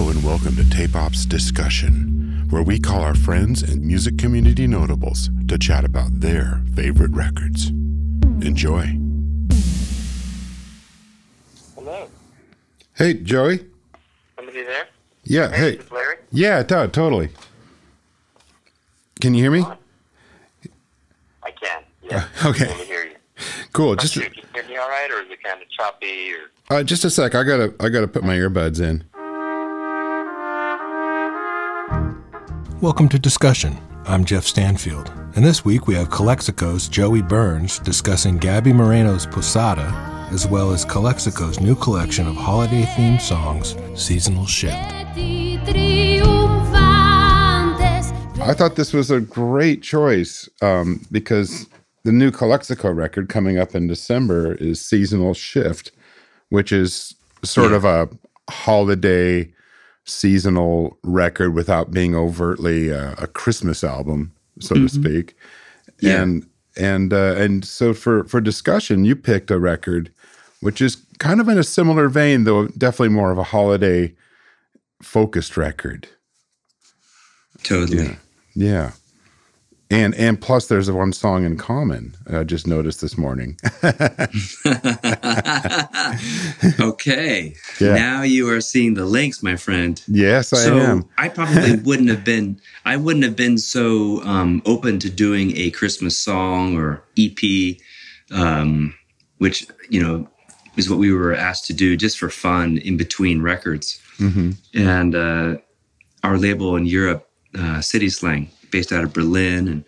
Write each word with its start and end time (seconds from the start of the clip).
Hello 0.00 0.12
and 0.12 0.24
welcome 0.24 0.56
to 0.56 0.66
Tape 0.70 0.96
Ops 0.96 1.26
Discussion, 1.26 2.46
where 2.48 2.62
we 2.62 2.78
call 2.78 3.02
our 3.02 3.14
friends 3.14 3.62
and 3.62 3.84
music 3.84 4.16
community 4.16 4.66
notables 4.66 5.28
to 5.46 5.58
chat 5.58 5.84
about 5.84 6.20
their 6.20 6.62
favorite 6.74 7.10
records. 7.10 7.68
Enjoy. 7.68 8.96
Hello. 11.74 12.08
Hey, 12.96 13.12
Joey. 13.12 13.66
Somebody 14.36 14.62
there? 14.62 14.88
Yeah, 15.24 15.54
hey. 15.54 15.76
This 15.76 15.84
is 15.84 15.92
Larry. 15.92 16.16
Yeah, 16.32 16.62
to- 16.62 16.88
totally. 16.88 17.28
Can 19.20 19.34
you 19.34 19.42
hear 19.42 19.52
me? 19.52 19.66
I 21.42 21.50
can. 21.50 21.82
Yeah. 22.10 22.26
okay. 22.46 22.70
I 22.70 22.84
hear 22.84 23.04
you. 23.04 23.16
Cool. 23.74 23.96
Just 23.96 24.14
Just 24.14 24.24
can 24.24 24.34
you 24.34 24.48
hear 24.54 24.66
me 24.66 24.76
all 24.78 24.88
right, 24.88 25.10
or 25.10 25.20
is 25.20 25.30
it 25.30 25.42
kind 25.42 25.60
of 25.60 25.68
choppy? 25.68 26.32
Or 26.70 26.78
uh, 26.78 26.82
just 26.82 27.04
a 27.04 27.10
sec. 27.10 27.34
I 27.34 27.42
gotta 27.42 27.74
I 27.78 27.90
gotta 27.90 28.08
put 28.08 28.24
my 28.24 28.36
earbuds 28.36 28.80
in. 28.80 29.04
Welcome 32.80 33.10
to 33.10 33.18
Discussion. 33.18 33.76
I'm 34.06 34.24
Geoff 34.24 34.46
Stanfield, 34.46 35.12
and 35.36 35.44
this 35.44 35.66
week 35.66 35.86
we 35.86 35.94
have 35.96 36.08
Calexico's 36.08 36.88
Joey 36.88 37.20
Burns 37.20 37.78
discussing 37.78 38.38
Gaby 38.38 38.72
Moreno's 38.72 39.26
Posada, 39.26 39.84
as 40.32 40.46
well 40.46 40.72
as 40.72 40.86
Calexico's 40.86 41.60
new 41.60 41.74
collection 41.74 42.26
of 42.26 42.36
holiday 42.36 42.84
themed 42.84 43.20
songs, 43.20 43.76
Seasonal 43.94 44.46
Shift. 44.46 44.72
I 48.40 48.54
thought 48.56 48.76
this 48.76 48.94
was 48.94 49.10
a 49.10 49.20
great 49.20 49.82
choice 49.82 50.48
um, 50.62 51.04
because 51.12 51.66
the 52.04 52.12
new 52.12 52.30
Calexico 52.30 52.90
record 52.90 53.28
coming 53.28 53.58
up 53.58 53.74
in 53.74 53.88
December 53.88 54.54
is 54.54 54.80
Seasonal 54.80 55.34
Shift, 55.34 55.92
which 56.48 56.72
is 56.72 57.14
sort 57.44 57.72
of 57.72 57.84
a 57.84 58.08
holiday 58.48 59.52
seasonal 60.04 60.98
record 61.02 61.54
without 61.54 61.90
being 61.90 62.14
overtly 62.14 62.92
uh, 62.92 63.14
a 63.18 63.26
Christmas 63.26 63.84
album, 63.84 64.32
so 64.58 64.74
to 64.74 64.88
speak. 64.88 65.36
Yeah. 66.00 66.22
And 66.22 66.46
and 66.76 67.12
uh, 67.12 67.34
and 67.36 67.64
so 67.64 67.92
for 67.92 68.24
for 68.24 68.40
discussion, 68.40 69.04
you 69.04 69.16
picked 69.16 69.50
a 69.50 69.58
record 69.58 70.10
which 70.60 70.80
is 70.80 70.96
kind 71.18 71.40
of 71.40 71.48
in 71.48 71.58
a 71.58 71.64
similar 71.64 72.08
vein, 72.08 72.44
though 72.44 72.68
definitely 72.68 73.08
more 73.08 73.30
of 73.30 73.38
a 73.38 73.44
holiday 73.44 74.14
focused 75.02 75.56
record. 75.56 76.08
Totally. 77.62 78.16
Yeah. 78.54 78.92
And 79.92 80.14
and 80.14 80.40
plus 80.40 80.68
there's 80.68 80.90
one 80.90 81.12
song 81.12 81.44
in 81.44 81.56
common. 81.56 82.14
I 82.32 82.44
just 82.44 82.66
noticed 82.66 83.00
this 83.00 83.18
morning. 83.18 83.58
okay. 86.80 87.54
Yeah. 87.80 87.94
Now 87.94 88.22
you 88.22 88.48
are 88.50 88.60
seeing 88.60 88.94
the 88.94 89.04
links, 89.04 89.42
my 89.42 89.56
friend. 89.56 90.00
yes, 90.06 90.52
I 90.52 90.56
so 90.58 90.78
am. 90.78 91.08
I 91.18 91.28
probably 91.28 91.76
wouldn't 91.84 92.08
have 92.08 92.24
been 92.24 92.60
I 92.84 92.96
wouldn't 92.96 93.24
have 93.24 93.36
been 93.36 93.58
so 93.58 94.22
um, 94.22 94.62
open 94.64 94.98
to 95.00 95.10
doing 95.10 95.56
a 95.56 95.70
Christmas 95.70 96.18
song 96.18 96.76
or 96.76 97.02
EP, 97.18 97.76
um, 98.30 98.94
which 99.38 99.66
you 99.88 100.00
know 100.00 100.28
is 100.76 100.88
what 100.88 101.00
we 101.00 101.12
were 101.12 101.34
asked 101.34 101.66
to 101.66 101.72
do 101.72 101.96
just 101.96 102.18
for 102.18 102.30
fun 102.30 102.78
in 102.78 102.96
between 102.96 103.42
records. 103.42 104.00
hmm 104.18 104.52
And 104.72 105.14
uh, 105.14 105.56
our 106.22 106.38
label 106.38 106.76
in 106.76 106.86
Europe, 106.86 107.28
uh, 107.58 107.80
City 107.80 108.08
Slang, 108.08 108.50
based 108.70 108.92
out 108.92 109.04
of 109.04 109.12
Berlin, 109.12 109.68
and 109.68 109.84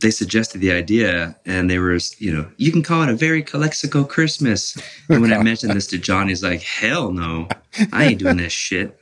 they 0.00 0.10
suggested 0.10 0.60
the 0.60 0.72
idea, 0.72 1.36
and 1.46 1.70
they 1.70 1.78
were, 1.78 1.98
you 2.18 2.32
know, 2.32 2.50
you 2.56 2.70
can 2.70 2.82
call 2.82 3.02
it 3.02 3.08
a 3.08 3.14
very 3.14 3.42
Calexico 3.42 4.04
Christmas. 4.04 4.76
And 5.08 5.22
when 5.22 5.32
I 5.32 5.42
mentioned 5.42 5.72
this 5.72 5.86
to 5.88 5.98
John, 5.98 6.28
he's 6.28 6.42
like, 6.42 6.62
"Hell 6.62 7.12
no, 7.12 7.48
I 7.92 8.04
ain't 8.04 8.18
doing 8.18 8.36
this 8.36 8.52
shit." 8.52 8.98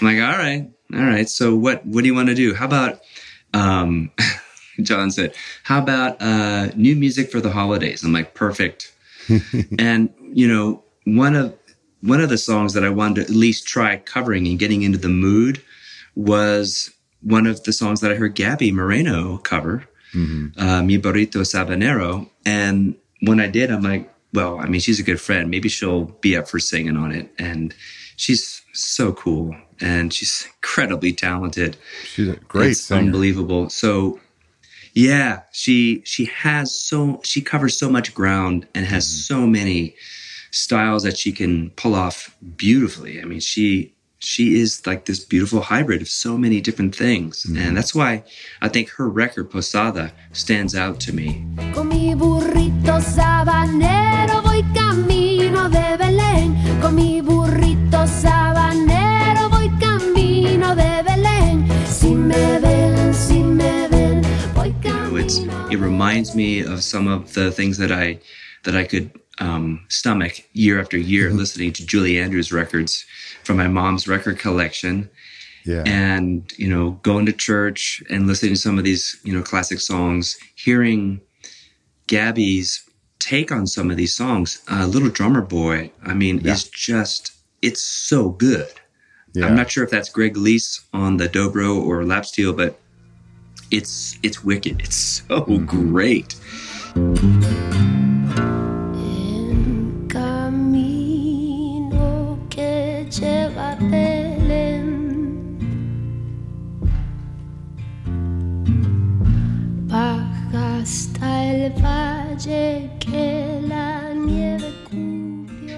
I'm 0.00 0.06
like, 0.06 0.22
"All 0.22 0.38
right, 0.38 0.70
all 0.94 1.00
right. 1.00 1.28
So 1.28 1.54
what? 1.54 1.84
What 1.84 2.02
do 2.02 2.06
you 2.06 2.14
want 2.14 2.28
to 2.28 2.34
do? 2.34 2.54
How 2.54 2.66
about?" 2.66 3.00
Um, 3.52 4.10
John 4.82 5.10
said, 5.10 5.34
"How 5.64 5.82
about 5.82 6.16
uh, 6.20 6.68
new 6.76 6.96
music 6.96 7.30
for 7.30 7.40
the 7.40 7.50
holidays?" 7.50 8.02
I'm 8.02 8.12
like, 8.12 8.34
"Perfect." 8.34 8.92
and 9.78 10.12
you 10.32 10.48
know, 10.48 10.82
one 11.04 11.34
of 11.34 11.54
one 12.00 12.20
of 12.20 12.28
the 12.28 12.38
songs 12.38 12.74
that 12.74 12.84
I 12.84 12.90
wanted 12.90 13.14
to 13.16 13.20
at 13.22 13.30
least 13.30 13.66
try 13.66 13.96
covering 13.96 14.46
and 14.46 14.58
getting 14.58 14.82
into 14.82 14.98
the 14.98 15.08
mood 15.08 15.62
was 16.14 16.90
one 17.22 17.46
of 17.46 17.62
the 17.64 17.72
songs 17.72 18.00
that 18.00 18.10
I 18.12 18.14
heard 18.16 18.34
Gaby 18.34 18.72
Moreno 18.72 19.38
cover, 19.38 19.84
hmm 20.12 20.48
uh, 20.56 20.82
Mi 20.82 20.98
Burrito 20.98 21.42
Sabanero. 21.44 22.28
And 22.44 22.94
when 23.20 23.40
I 23.40 23.46
did, 23.48 23.70
I'm 23.70 23.82
like, 23.82 24.12
well, 24.34 24.58
I 24.58 24.66
mean, 24.66 24.80
she's 24.80 24.98
a 25.00 25.02
good 25.02 25.20
friend. 25.20 25.50
Maybe 25.50 25.68
she'll 25.68 26.04
be 26.20 26.36
up 26.36 26.48
for 26.48 26.58
singing 26.58 26.96
on 26.96 27.12
it. 27.12 27.30
And 27.38 27.74
she's 28.16 28.62
so 28.72 29.12
cool 29.12 29.54
and 29.80 30.12
she's 30.12 30.46
incredibly 30.56 31.12
talented. 31.12 31.76
She's 32.04 32.28
a 32.28 32.36
great 32.36 32.70
It's 32.72 32.80
singer. 32.82 33.00
unbelievable. 33.00 33.68
So 33.70 34.18
yeah, 34.94 35.42
she 35.52 36.02
she 36.04 36.24
has 36.26 36.74
so 36.74 37.20
she 37.24 37.40
covers 37.40 37.76
so 37.78 37.88
much 37.88 38.14
ground 38.14 38.66
and 38.74 38.84
has 38.86 39.04
Mm-hmm. 39.06 39.20
so 39.34 39.46
many 39.46 39.94
styles 40.50 41.02
that 41.04 41.16
she 41.16 41.32
can 41.32 41.70
pull 41.76 41.94
off 41.94 42.36
beautifully. 42.56 43.20
I 43.20 43.24
mean, 43.24 43.40
she 43.40 43.94
she 44.22 44.60
is 44.60 44.86
like 44.86 45.04
this 45.06 45.24
beautiful 45.24 45.60
hybrid 45.60 46.00
of 46.00 46.08
so 46.08 46.38
many 46.38 46.60
different 46.60 46.94
things. 46.94 47.42
Mm-hmm. 47.42 47.56
And 47.56 47.76
that's 47.76 47.94
why 47.94 48.22
I 48.60 48.68
think 48.68 48.90
her 48.90 49.08
record 49.08 49.50
Posada 49.50 50.12
stands 50.32 50.74
out 50.76 51.00
to 51.00 51.12
me. 51.12 51.44
Con 51.74 51.88
mi 51.88 52.14
burrito 52.14 53.00
sabanero 53.00 54.42
voy 54.42 54.62
camino 54.74 55.68
de 55.68 55.96
Belén. 55.98 56.54
Con 56.80 56.94
mi 56.94 57.20
burrito 57.20 58.06
sabanero 58.06 59.50
voy 59.50 59.68
camino 59.80 60.74
de 60.76 61.02
Belén. 61.02 61.66
Si 61.86 62.14
me 62.14 62.60
ven, 62.60 63.12
si 63.12 63.42
me 63.42 63.88
ven, 63.88 64.22
voy 64.54 64.72
You 64.84 64.92
know, 64.92 65.16
it's 65.16 65.38
it 65.72 65.78
reminds 65.78 66.34
me 66.36 66.60
of 66.60 66.84
some 66.84 67.08
of 67.08 67.34
the 67.34 67.50
things 67.50 67.76
that 67.78 67.90
I 67.90 68.20
that 68.62 68.76
I 68.76 68.84
could 68.84 69.10
um, 69.40 69.84
stomach 69.88 70.42
year 70.52 70.80
after 70.80 70.96
year 70.98 71.30
listening 71.30 71.72
to 71.72 71.86
Julie 71.86 72.18
Andrews 72.18 72.52
records 72.52 73.04
from 73.44 73.56
my 73.56 73.68
mom's 73.68 74.06
record 74.06 74.38
collection. 74.38 75.08
yeah. 75.64 75.82
and 75.86 76.52
you 76.58 76.68
know 76.68 76.90
going 77.02 77.24
to 77.26 77.32
church 77.32 78.02
and 78.10 78.26
listening 78.26 78.54
to 78.54 78.60
some 78.60 78.78
of 78.78 78.84
these 78.84 79.16
you 79.24 79.32
know 79.32 79.42
classic 79.42 79.78
songs 79.80 80.36
hearing 80.56 81.20
gaby's 82.08 82.82
take 83.20 83.52
on 83.52 83.66
some 83.66 83.88
of 83.90 83.96
these 83.96 84.12
songs 84.12 84.60
uh, 84.72 84.86
little 84.86 85.08
drummer 85.08 85.40
boy 85.42 85.88
i 86.04 86.12
mean 86.14 86.40
Yeah. 86.40 86.52
is 86.54 86.64
just 86.68 87.30
it's 87.62 87.80
so 87.80 88.30
good 88.30 88.72
yeah. 89.34 89.46
i'm 89.46 89.54
not 89.54 89.70
sure 89.70 89.84
if 89.84 89.90
that's 89.90 90.10
greg 90.10 90.34
leisz 90.34 90.80
on 90.92 91.16
the 91.18 91.28
dobro 91.28 91.80
or 91.80 92.04
lap 92.04 92.26
steel 92.26 92.52
but 92.52 92.78
it's 93.70 94.18
it's 94.24 94.42
wicked 94.44 94.80
it's 94.80 94.96
so 94.96 95.42
Mm-hmm. 95.46 95.66
great 95.66 96.34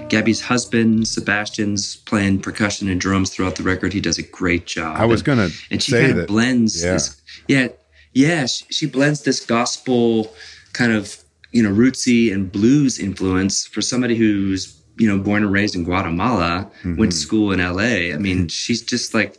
gaby's 0.09 0.41
husband 0.41 1.07
sebastian's 1.07 1.97
playing 1.97 2.39
percussion 2.39 2.87
and 2.89 2.99
drums 3.01 3.29
throughout 3.29 3.55
the 3.55 3.63
record. 3.63 3.91
He 3.93 3.99
does 4.01 4.17
a 4.17 4.23
great 4.23 4.65
job. 4.65 4.97
I 4.97 5.05
was 5.05 5.21
And- 5.21 5.25
gonna 5.25 5.49
and 5.71 5.81
she 5.81 5.91
kind 5.91 6.17
of 6.19 6.27
blends 6.27 6.83
yeah. 6.83 6.93
this 6.93 7.21
yeah 7.47 7.67
yeah 8.13 8.45
she, 8.45 8.65
she 8.69 8.85
blends 8.85 9.23
this 9.23 9.43
gospel 9.45 10.33
kind 10.73 10.91
of 10.91 11.17
you 11.51 11.63
know 11.63 11.71
rootsy 11.71 12.31
and 12.33 12.51
blues 12.51 12.99
influence 12.99 13.65
for 13.67 13.81
somebody 13.81 14.15
who's 14.15 14.79
you 14.97 15.07
know 15.07 15.17
born 15.21 15.43
and 15.43 15.51
raised 15.51 15.75
in 15.75 15.83
guatemala 15.83 16.69
Mm-hmm. 16.79 16.95
went 16.97 17.11
to 17.11 17.17
school 17.17 17.51
in 17.51 17.59
la 17.59 17.81
i 17.83 18.17
mean 18.17 18.47
she's 18.47 18.81
just 18.81 19.13
like 19.13 19.37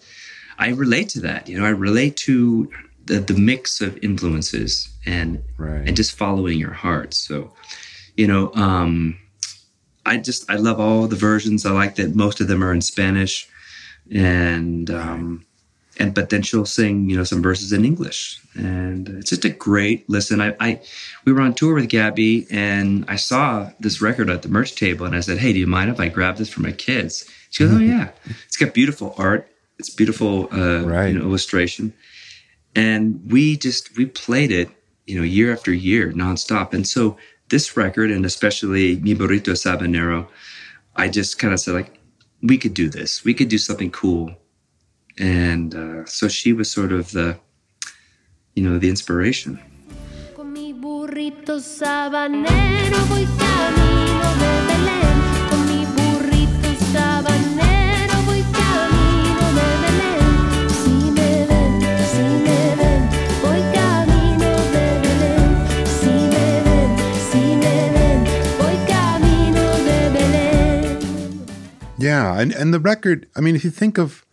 i 0.58 0.68
relate 0.70 1.08
to 1.10 1.20
that 1.20 1.48
you 1.48 1.58
know 1.58 1.64
i 1.64 1.70
relate 1.70 2.16
to 2.28 2.70
the, 3.06 3.20
the 3.20 3.34
mix 3.34 3.80
of 3.80 3.96
influences 4.02 4.88
and 5.06 5.42
Right. 5.56 5.86
and 5.86 5.96
just 5.96 6.16
following 6.16 6.58
your 6.58 6.72
heart. 6.72 7.14
So 7.14 7.52
you 8.16 8.26
know 8.26 8.50
um 8.54 9.18
i 10.06 10.16
just 10.16 10.48
i 10.50 10.56
love 10.56 10.78
all 10.80 11.06
the 11.06 11.16
versions. 11.16 11.64
I 11.66 11.70
like 11.72 11.96
that 11.96 12.14
most 12.14 12.40
of 12.40 12.48
them 12.48 12.62
are 12.64 12.72
in 12.72 12.80
spanish 12.80 13.48
and 14.10 14.90
um 14.90 15.44
and 15.98 16.14
but 16.14 16.28
then 16.30 16.42
she'll 16.42 16.66
sing 16.66 17.08
you 17.10 17.16
know 17.16 17.24
some 17.24 17.42
verses 17.42 17.72
in 17.72 17.84
english. 17.84 18.40
And 18.54 19.08
it's 19.08 19.30
just 19.30 19.44
a 19.44 19.50
great 19.50 20.08
listen. 20.08 20.40
I 20.40 20.54
i 20.60 20.80
we 21.24 21.32
were 21.32 21.40
on 21.42 21.54
tour 21.54 21.74
with 21.74 21.88
gaby 21.88 22.46
and 22.50 23.04
i 23.08 23.16
saw 23.16 23.70
this 23.80 24.00
record 24.00 24.30
at 24.30 24.42
the 24.42 24.48
merch 24.48 24.74
table 24.74 25.06
and 25.06 25.14
i 25.16 25.20
said 25.20 25.38
hey 25.38 25.52
do 25.52 25.58
you 25.58 25.66
mind 25.66 25.90
if 25.90 26.00
i 26.00 26.08
grab 26.08 26.36
this 26.36 26.48
for 26.50 26.60
my 26.62 26.72
kids? 26.72 27.24
She 27.50 27.64
goes 27.64 27.74
oh 27.74 27.78
yeah. 27.94 28.10
It's 28.46 28.56
got 28.56 28.74
beautiful 28.74 29.14
art. 29.18 29.48
It's 29.78 29.90
beautiful 29.90 30.48
uh 30.52 30.82
Right. 30.84 31.08
you 31.12 31.18
know, 31.18 31.24
illustration. 31.24 31.92
And 32.74 33.20
we 33.30 33.56
just 33.56 33.96
we 33.96 34.04
played 34.06 34.52
it 34.52 34.68
you 35.06 35.16
know 35.16 35.24
year 35.24 35.52
after 35.52 35.72
year 35.72 36.12
nonstop 36.12 36.72
and 36.72 36.86
so 36.86 37.16
this 37.48 37.76
record 37.76 38.10
and 38.10 38.24
especially 38.26 38.96
mi 38.96 39.14
burrito 39.14 39.52
sabanero 39.54 40.26
i 40.96 41.08
just 41.08 41.38
kind 41.38 41.54
of 41.54 41.60
said 41.60 41.74
like 41.74 41.96
we 42.42 42.58
could 42.58 42.74
do 42.74 42.88
this. 42.88 43.24
We 43.24 43.34
could 43.34 43.48
do 43.48 43.58
something 43.58 43.90
cool. 43.90 44.34
And 45.18 45.74
uh, 45.74 46.04
so 46.04 46.28
she 46.28 46.52
was 46.52 46.70
sort 46.70 46.92
of 46.92 47.10
the, 47.12 47.38
you 48.54 48.62
know, 48.62 48.78
the 48.78 48.88
inspiration. 48.88 49.58
Con 50.34 50.52
mi 50.52 50.72
burrito 50.74 51.58
sabanero 51.60 52.98
voy 53.08 53.26
camino 53.38 54.28
de 54.40 54.66
Belén. 54.68 55.05
Yeah, 71.98 72.38
and 72.40 72.52
and 72.52 72.74
the 72.74 72.80
record. 72.80 73.28
I 73.36 73.40
mean, 73.40 73.56
if 73.56 73.64
you 73.64 73.70
think 73.70 73.98
of, 73.98 74.24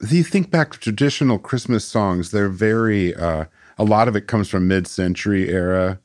if 0.00 0.12
you 0.12 0.22
think 0.22 0.50
back 0.50 0.72
to 0.72 0.78
traditional 0.78 1.38
Christmas 1.38 1.84
songs, 1.84 2.30
they're 2.30 2.48
very. 2.48 3.14
Uh, 3.14 3.46
a 3.78 3.84
lot 3.84 4.06
of 4.06 4.14
it 4.14 4.28
comes 4.28 4.48
from 4.48 4.68
mid-century 4.68 5.48
era 5.48 5.98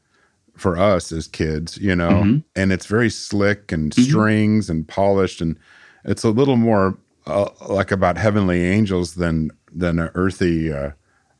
for 0.57 0.75
us 0.77 1.11
as 1.11 1.27
kids, 1.27 1.77
you 1.77 1.95
know, 1.95 2.41
and 2.55 2.71
it's 2.71 2.87
very 2.87 3.09
slick 3.09 3.71
and 3.71 3.93
strings 3.93 4.69
and 4.69 4.87
polished, 4.87 5.39
and 5.39 5.57
it's 6.03 6.23
a 6.23 6.29
little 6.31 6.55
more 6.57 6.97
uh, 7.27 7.49
like 7.67 7.91
about 7.91 8.17
heavenly 8.17 8.63
angels 8.65 9.15
than 9.15 9.51
than 9.71 9.99
a 9.99 10.11
earthy, 10.15 10.71
uh, 10.73 10.91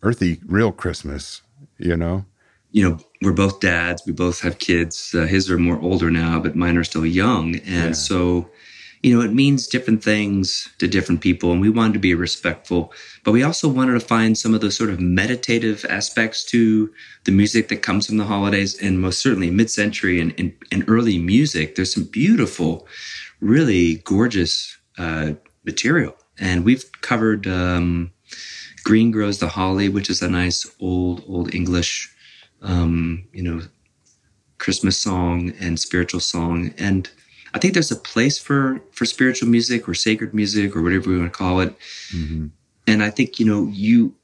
earthy 0.03 0.39
real 0.45 0.71
Christmas, 0.71 1.41
you 1.77 1.95
know. 1.97 2.25
you 2.71 2.87
know, 2.87 2.99
we're 3.23 3.31
both 3.31 3.59
dads. 3.59 4.03
We 4.05 4.13
both 4.13 4.41
have 4.41 4.59
kids. 4.59 5.15
Uh, 5.15 5.25
his 5.25 5.49
are 5.49 5.57
more 5.57 5.79
older 5.79 6.11
now, 6.11 6.39
but 6.39 6.55
mine 6.55 6.77
are 6.77 6.83
still 6.83 7.05
young. 7.05 7.55
And 7.55 7.89
Yeah. 7.89 7.91
so, 7.93 8.49
you 9.01 9.15
know, 9.15 9.23
it 9.23 9.33
means 9.33 9.67
different 9.67 10.03
things 10.03 10.67
to 10.77 10.87
different 10.87 11.21
people. 11.21 11.51
And 11.51 11.61
we 11.61 11.69
wanted 11.69 11.93
to 11.93 11.99
be 11.99 12.13
respectful, 12.13 12.91
but 13.23 13.31
we 13.31 13.43
also 13.43 13.67
wanted 13.69 13.93
to 13.93 13.99
find 13.99 14.37
some 14.37 14.53
of 14.53 14.61
those 14.61 14.75
sort 14.75 14.89
of 14.89 14.99
meditative 14.99 15.85
aspects 15.89 16.43
to 16.45 16.91
the 17.23 17.31
music 17.31 17.69
that 17.69 17.81
comes 17.81 18.07
from 18.07 18.17
the 18.17 18.25
holidays. 18.25 18.81
And 18.81 18.99
most 18.99 19.21
certainly 19.21 19.49
mid 19.49 19.69
century 19.69 20.19
and, 20.19 20.33
and, 20.37 20.53
and 20.71 20.83
early 20.87 21.17
music, 21.17 21.75
there's 21.75 21.93
some 21.93 22.03
beautiful, 22.03 22.87
really 23.39 23.95
gorgeous 24.03 24.77
uh, 24.97 25.33
material. 25.63 26.15
And 26.37 26.65
we've 26.65 26.89
covered 27.01 27.47
um, 27.47 28.11
Green 28.83 29.11
Grows 29.11 29.39
the 29.39 29.49
Holly, 29.49 29.87
which 29.87 30.09
is 30.09 30.21
a 30.21 30.29
nice 30.29 30.69
old, 30.79 31.23
old 31.27 31.53
English 31.55 32.13
um, 32.61 33.27
you 33.31 33.43
know, 33.43 33.61
Christmas 34.57 34.97
song 34.97 35.53
and 35.59 35.79
spiritual 35.79 36.19
song. 36.19 36.73
And 36.77 37.09
I 37.53 37.59
think 37.59 37.73
there's 37.73 37.91
a 37.91 37.95
place 37.95 38.37
for 38.37 38.81
for 38.91 39.05
spiritual 39.05 39.49
music 39.49 39.87
or 39.89 39.93
sacred 39.93 40.33
music 40.33 40.75
or 40.75 40.81
whatever 40.81 41.09
we 41.09 41.17
want 41.17 41.31
to 41.31 41.37
call 41.37 41.59
it. 41.61 41.75
And 42.87 43.03
I 43.03 43.09
think, 43.11 43.39
you 43.39 43.45
know, 43.45 43.67
you 43.71 44.15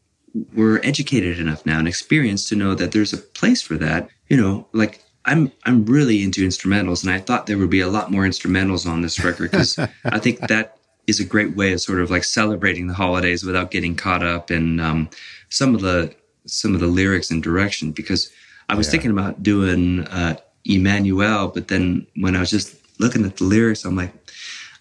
were 0.54 0.82
educated 0.84 1.40
enough 1.40 1.66
now 1.66 1.80
and 1.80 1.88
experienced 1.88 2.50
to 2.50 2.56
know 2.56 2.76
that 2.76 2.92
there's 2.92 3.14
a 3.14 3.18
place 3.18 3.62
for 3.62 3.78
that. 3.78 4.10
You 4.30 4.38
know, 4.38 4.68
like 4.74 5.02
I'm 5.26 5.52
I'm 5.66 5.86
really 5.86 6.24
into 6.24 6.46
instrumentals 6.46 7.04
and 7.04 7.12
I 7.12 7.20
thought 7.20 7.46
there 7.48 7.58
would 7.58 7.70
be 7.70 7.82
a 7.82 7.88
lot 7.88 8.12
more 8.12 8.24
instrumentals 8.24 8.86
on 8.90 9.02
this 9.02 9.24
record 9.24 9.52
because 9.52 9.78
I 10.06 10.20
think 10.20 10.40
that 10.48 10.78
is 11.08 11.20
a 11.20 11.26
great 11.26 11.56
way 11.56 11.72
of 11.74 11.82
sort 11.82 12.00
of 12.02 12.10
like 12.10 12.24
celebrating 12.24 12.88
the 12.88 12.94
holidays 12.96 13.44
without 13.44 13.70
getting 13.72 13.96
caught 13.96 14.24
up 14.24 14.50
in 14.50 14.80
um, 14.80 15.10
some 15.50 15.76
of 15.76 15.82
the 15.82 16.14
some 16.48 16.74
of 16.74 16.80
the 16.82 16.88
lyrics 16.88 17.32
and 17.32 17.42
direction 17.44 17.92
because 17.92 18.32
I 18.70 18.76
was 18.76 18.88
Yeah. 18.88 18.92
thinking 18.92 19.12
about 19.12 19.42
doing 19.44 20.06
uh, 20.08 20.38
Emmanuel, 20.64 21.48
but 21.50 21.68
then 21.68 22.08
when 22.16 22.36
I 22.36 22.40
was 22.40 22.50
just 22.50 22.76
looking 23.00 23.26
at 23.26 23.38
the 23.38 23.44
lyrics, 23.44 23.86
I'm 23.86 23.96
like, 23.96 24.14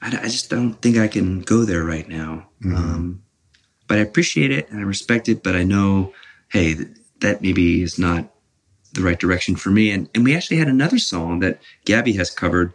I, 0.02 0.08
I 0.08 0.28
just 0.28 0.50
don't 0.50 0.74
think 0.74 0.96
I 0.96 1.08
can 1.08 1.40
go 1.40 1.64
there 1.64 1.84
right 1.84 2.08
now. 2.08 2.48
Um, 2.64 3.22
but 3.86 3.98
I 3.98 4.00
appreciate 4.00 4.50
it 4.50 4.70
and 4.70 4.80
I 4.80 4.82
respect 4.82 5.28
it, 5.28 5.42
but 5.42 5.54
I 5.54 5.62
know, 5.64 6.12
hey, 6.50 6.74
th- 6.74 6.88
that 7.20 7.42
maybe 7.42 7.82
is 7.82 7.98
not 7.98 8.30
the 8.92 9.02
right 9.02 9.18
direction 9.18 9.56
for 9.56 9.70
me. 9.70 9.90
And 9.90 10.08
and 10.14 10.24
we 10.24 10.34
actually 10.34 10.58
had 10.58 10.68
another 10.68 10.98
song 10.98 11.40
that 11.40 11.60
Gaby 11.84 12.12
has 12.14 12.30
covered 12.30 12.72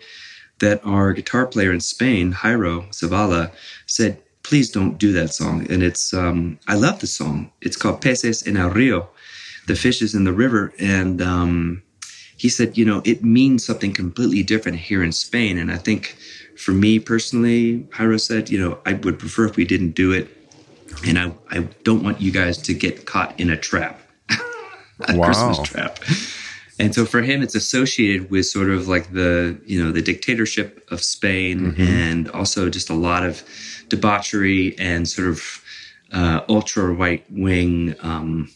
that 0.60 0.82
our 0.86 1.14
guitar 1.14 1.48
player 1.48 1.72
in 1.72 1.80
Spain, 1.80 2.34
Jairo 2.34 2.90
Zavala, 2.90 3.52
said, 3.86 4.22
please 4.44 4.70
don't 4.70 4.98
do 4.98 5.14
that 5.14 5.34
song. 5.34 5.66
And 5.72 5.82
it's 5.84 6.14
um 6.14 6.60
I 6.68 6.76
love 6.76 7.00
the 7.00 7.08
song. 7.08 7.52
It's 7.62 7.78
called 7.78 8.02
Peces 8.02 8.46
en 8.46 8.58
el 8.58 8.70
Rio, 8.70 9.10
the 9.68 9.76
fishes 9.76 10.14
in 10.14 10.24
the 10.24 10.34
river. 10.34 10.74
And 10.80 11.22
um 11.22 11.84
he 12.40 12.48
said, 12.48 12.78
you 12.78 12.86
know, 12.86 13.02
it 13.04 13.22
means 13.22 13.66
something 13.66 13.94
completely 13.94 14.44
different 14.44 14.78
here 14.78 15.04
in 15.04 15.12
Spain. 15.12 15.58
And 15.58 15.70
I 15.70 15.78
think 15.78 16.16
for 16.56 16.72
me 16.72 16.98
personally, 16.98 17.80
Jairo 17.92 18.20
said, 18.20 18.50
you 18.50 18.58
know, 18.58 18.80
I 18.86 18.94
would 18.94 19.20
prefer 19.20 19.46
if 19.46 19.58
we 19.58 19.66
didn't 19.66 19.92
do 19.92 20.14
it. 20.14 20.30
And 21.06 21.20
I, 21.20 21.34
I 21.52 21.60
don't 21.84 22.02
want 22.02 22.22
you 22.22 22.32
guys 22.32 22.58
to 22.60 22.74
get 22.74 23.06
caught 23.06 23.38
in 23.40 23.50
a 23.50 23.58
trap, 23.58 24.00
a 24.30 25.16
Wow. 25.18 25.26
Christmas 25.26 25.60
trap. 25.68 26.00
And 26.80 26.96
so 26.96 27.06
for 27.06 27.22
him, 27.22 27.42
it's 27.42 27.56
associated 27.56 28.32
with 28.32 28.46
sort 28.46 28.70
of 28.70 28.88
like 28.88 29.12
the, 29.12 29.60
you 29.66 29.84
know, 29.84 29.92
the 29.92 30.02
dictatorship 30.02 30.88
of 30.90 31.04
Spain 31.04 31.76
and 31.78 32.30
also 32.32 32.70
just 32.70 32.90
a 32.90 32.94
lot 32.94 33.26
of 33.26 33.44
debauchery 33.90 34.80
and 34.80 35.08
sort 35.10 35.28
of 35.28 35.62
uh, 36.14 36.40
ultra 36.48 36.86
right 36.86 37.26
wing 37.30 37.96
um, 38.00 38.50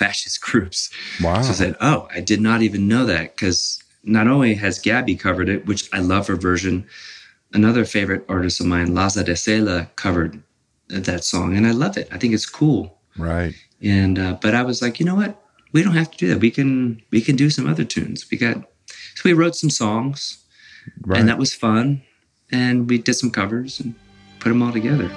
fascist 0.00 0.40
groups. 0.48 0.90
Wow. 1.22 1.42
So 1.42 1.50
I 1.50 1.54
said, 1.62 1.76
oh, 1.80 2.08
I 2.16 2.20
did 2.20 2.40
not 2.40 2.62
even 2.62 2.88
know 2.92 3.04
that 3.06 3.36
because 3.36 3.82
not 4.02 4.26
only 4.34 4.54
has 4.54 4.78
Gaby 4.78 5.14
covered 5.16 5.48
it, 5.54 5.66
which 5.66 5.82
I 5.92 6.00
love 6.00 6.26
her 6.28 6.36
version, 6.36 6.86
another 7.52 7.84
favorite 7.84 8.24
artist 8.28 8.60
of 8.60 8.66
mine, 8.66 8.94
Lhasa 8.94 9.22
de 9.24 9.34
Sela, 9.34 9.88
covered 9.96 10.42
that 10.88 11.22
song, 11.24 11.56
and 11.56 11.66
I 11.66 11.72
love 11.72 11.96
it. 11.96 12.08
I 12.14 12.16
think 12.18 12.32
it's 12.34 12.46
cool. 12.60 12.82
Right. 13.18 13.54
And 13.82 14.18
uh, 14.18 14.34
but 14.42 14.54
I 14.54 14.62
was 14.62 14.80
like, 14.82 14.98
you 15.00 15.06
know 15.06 15.14
what? 15.22 15.32
We 15.72 15.82
don't 15.84 15.94
have 16.00 16.10
to 16.10 16.18
do 16.18 16.26
that. 16.28 16.40
We 16.40 16.50
can 16.50 17.00
we 17.12 17.20
can 17.20 17.36
do 17.36 17.48
some 17.50 17.66
other 17.68 17.84
tunes. 17.84 18.26
We 18.30 18.36
got 18.38 18.56
so 19.14 19.22
we 19.24 19.32
wrote 19.34 19.54
some 19.56 19.70
songs, 19.70 20.38
Right. 21.06 21.18
and 21.20 21.28
that 21.28 21.38
was 21.38 21.54
fun. 21.54 22.02
And 22.52 22.88
we 22.90 22.98
did 22.98 23.14
some 23.14 23.30
covers 23.30 23.78
and 23.80 23.94
put 24.40 24.48
them 24.48 24.62
all 24.62 24.72
together. 24.72 25.08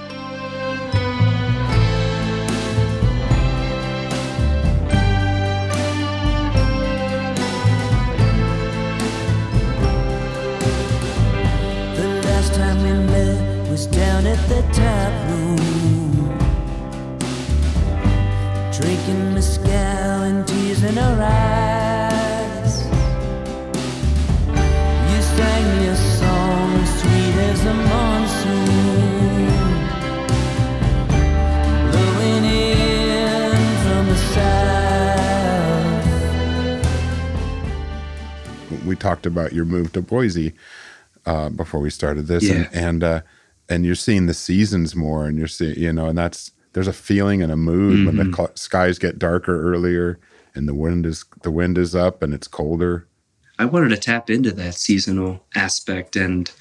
The 14.50 14.62
tap 14.74 15.30
room. 15.30 15.60
Drinking 18.72 19.34
mezcal 19.34 19.70
and 19.72 20.48
tears 20.48 20.84
in 20.84 20.98
our 20.98 21.22
eyes. 21.22 22.86
You 25.12 25.22
sang 25.22 25.64
me 25.80 25.88
a 25.88 25.96
song 25.96 26.86
sweet 26.86 27.36
as 27.50 27.66
a 27.66 27.74
monsoon. 27.74 29.48
Blowing 31.92 32.46
in 32.46 33.52
from 33.84 34.04
the 34.08 34.18
south. 34.18 34.44
we 38.86 38.96
talked 38.98 39.26
about 39.26 39.54
your 39.54 39.66
move 39.66 39.94
to 39.94 40.02
Boise 40.02 40.54
uh, 41.26 41.50
before 41.50 41.80
we 41.80 41.90
started 41.90 42.28
this, 42.28 42.44
Yeah. 42.44 42.56
and 42.56 42.68
and, 42.74 43.04
uh, 43.04 43.22
and 43.70 43.86
you're 43.86 43.96
seeing 43.96 44.26
the 44.26 44.34
seasons 44.34 44.96
more, 44.96 45.26
and 45.26 45.38
you're 45.38 45.48
seeing 45.48 45.78
you 45.78 45.94
know, 45.94 46.08
and 46.08 46.18
that's 46.18 46.52
there's 46.74 46.88
a 46.88 46.94
feeling 46.94 47.42
and 47.42 47.52
a 47.52 47.58
mood 47.58 48.06
when 48.06 48.18
the 48.18 48.36
cl- 48.36 48.56
skies 48.56 48.98
get 49.00 49.20
darker 49.20 49.74
earlier, 49.74 50.20
and 50.56 50.68
the 50.68 50.74
wind 50.74 51.06
is 51.06 51.26
the 51.44 51.52
wind 51.52 51.78
is 51.78 51.96
up 51.96 52.22
and 52.22 52.34
it's 52.34 52.48
colder. 52.48 53.08
I 53.60 53.66
wanted 53.66 53.90
to 53.90 53.98
tap 53.98 54.30
into 54.30 54.52
that 54.52 54.76
seasonal 54.76 55.46
aspect 55.56 56.16
and 56.16 56.52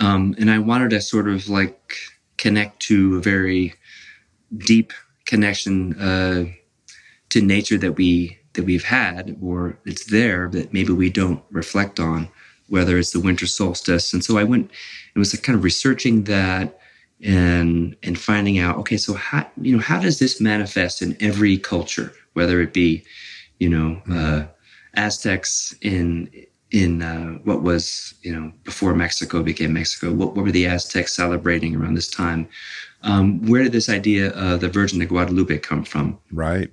um, 0.00 0.34
and 0.38 0.50
I 0.50 0.58
wanted 0.58 0.90
to 0.90 1.00
sort 1.00 1.28
of 1.28 1.48
like 1.48 1.94
connect 2.36 2.80
to 2.82 3.16
a 3.16 3.20
very 3.20 3.74
deep 4.58 4.92
connection 5.24 5.98
uh, 6.00 6.44
to 7.30 7.40
nature 7.40 7.78
that 7.78 7.92
we 7.92 8.38
that 8.54 8.64
we've 8.64 8.84
had 8.84 9.36
or 9.42 9.78
it's 9.84 10.06
there 10.06 10.48
that 10.48 10.72
maybe 10.72 10.92
we 10.92 11.10
don't 11.10 11.42
reflect 11.50 12.00
on 12.00 12.28
whether 12.68 12.98
it's 12.98 13.12
the 13.12 13.20
winter 13.20 13.46
solstice 13.46 14.12
and 14.12 14.24
so 14.24 14.38
I 14.38 14.44
went 14.44 14.70
it 15.14 15.18
was 15.18 15.34
like 15.34 15.42
kind 15.42 15.56
of 15.56 15.64
researching 15.64 16.24
that 16.24 16.78
and 17.22 17.96
and 18.02 18.18
finding 18.18 18.58
out 18.58 18.76
okay 18.78 18.96
so 18.96 19.14
how 19.14 19.48
you 19.60 19.74
know 19.74 19.82
how 19.82 19.98
does 20.00 20.18
this 20.18 20.40
manifest 20.40 21.02
in 21.02 21.16
every 21.20 21.58
culture 21.58 22.12
whether 22.34 22.60
it 22.60 22.72
be 22.72 23.02
you 23.58 23.68
know 23.68 24.00
uh, 24.10 24.46
Aztecs 24.94 25.74
in 25.80 26.30
in 26.70 27.02
uh, 27.02 27.38
what 27.44 27.62
was 27.62 28.14
you 28.22 28.34
know 28.34 28.52
before 28.64 28.94
Mexico 28.94 29.42
became 29.42 29.72
Mexico. 29.72 30.12
What, 30.12 30.36
what 30.36 30.44
were 30.44 30.52
the 30.52 30.66
Aztecs 30.66 31.14
celebrating 31.14 31.74
around 31.74 31.94
this 31.94 32.08
time? 32.08 32.48
Um, 33.02 33.46
where 33.46 33.62
did 33.62 33.72
this 33.72 33.88
idea 33.88 34.30
of 34.30 34.60
the 34.60 34.68
Virgin 34.68 35.00
of 35.00 35.08
Guadalupe 35.08 35.58
come 35.58 35.84
from? 35.84 36.18
Right. 36.32 36.70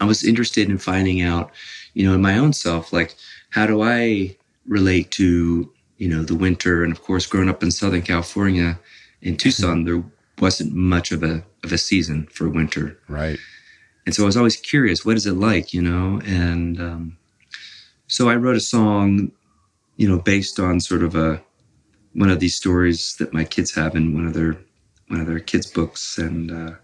I 0.00 0.04
was 0.04 0.24
interested 0.24 0.68
in 0.68 0.78
finding 0.78 1.20
out, 1.22 1.52
you 1.94 2.06
know, 2.06 2.14
in 2.14 2.22
my 2.22 2.38
own 2.38 2.52
self, 2.52 2.92
like 2.92 3.14
how 3.50 3.66
do 3.66 3.82
I 3.82 4.36
relate 4.66 5.10
to 5.12 5.70
you 5.98 6.08
know, 6.08 6.22
the 6.22 6.34
winter. 6.34 6.82
And 6.82 6.92
of 6.92 7.02
course, 7.02 7.26
growing 7.26 7.48
up 7.48 7.62
in 7.62 7.70
Southern 7.70 8.02
California, 8.02 8.78
in 9.22 9.36
Tucson, 9.36 9.84
there 9.84 10.02
wasn't 10.38 10.74
much 10.74 11.12
of 11.12 11.22
a 11.22 11.44
of 11.62 11.72
a 11.72 11.78
season 11.78 12.26
for 12.26 12.48
winter. 12.48 12.98
Right. 13.08 13.38
And 14.04 14.14
so 14.14 14.24
I 14.24 14.26
was 14.26 14.36
always 14.36 14.56
curious, 14.56 15.04
what 15.04 15.16
is 15.16 15.26
it 15.26 15.32
like, 15.32 15.72
you 15.72 15.80
know? 15.80 16.20
And 16.26 16.78
um, 16.78 17.16
so 18.06 18.28
I 18.28 18.36
wrote 18.36 18.56
a 18.56 18.60
song, 18.60 19.32
you 19.96 20.06
know, 20.06 20.18
based 20.18 20.60
on 20.60 20.80
sort 20.80 21.02
of 21.02 21.14
a 21.14 21.42
one 22.12 22.30
of 22.30 22.38
these 22.40 22.54
stories 22.54 23.16
that 23.18 23.32
my 23.32 23.44
kids 23.44 23.74
have 23.74 23.96
in 23.96 24.14
one 24.14 24.26
of 24.26 24.34
their 24.34 24.58
one 25.08 25.20
of 25.20 25.26
their 25.26 25.40
kids' 25.40 25.70
books. 25.70 26.18
And 26.18 26.50
uh, 26.50 26.74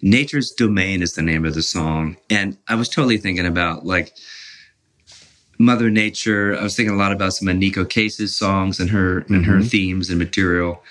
"Nature's 0.00 0.52
Domain" 0.52 1.02
is 1.02 1.14
the 1.14 1.22
name 1.22 1.44
of 1.44 1.54
the 1.54 1.62
song. 1.62 2.16
And 2.30 2.56
I 2.68 2.74
was 2.76 2.88
totally 2.88 3.18
thinking 3.18 3.46
about 3.46 3.84
like 3.84 4.12
Mother 5.58 5.90
Nature. 5.90 6.56
I 6.58 6.62
was 6.62 6.76
thinking 6.76 6.94
a 6.94 6.98
lot 6.98 7.12
about 7.12 7.32
some 7.34 7.48
of 7.48 7.56
Neko 7.56 7.88
Case's 7.88 8.36
songs 8.36 8.80
and 8.80 8.90
her 8.90 9.20
and 9.28 9.44
her 9.46 9.62
themes 9.62 10.10
and 10.10 10.18
material. 10.18 10.82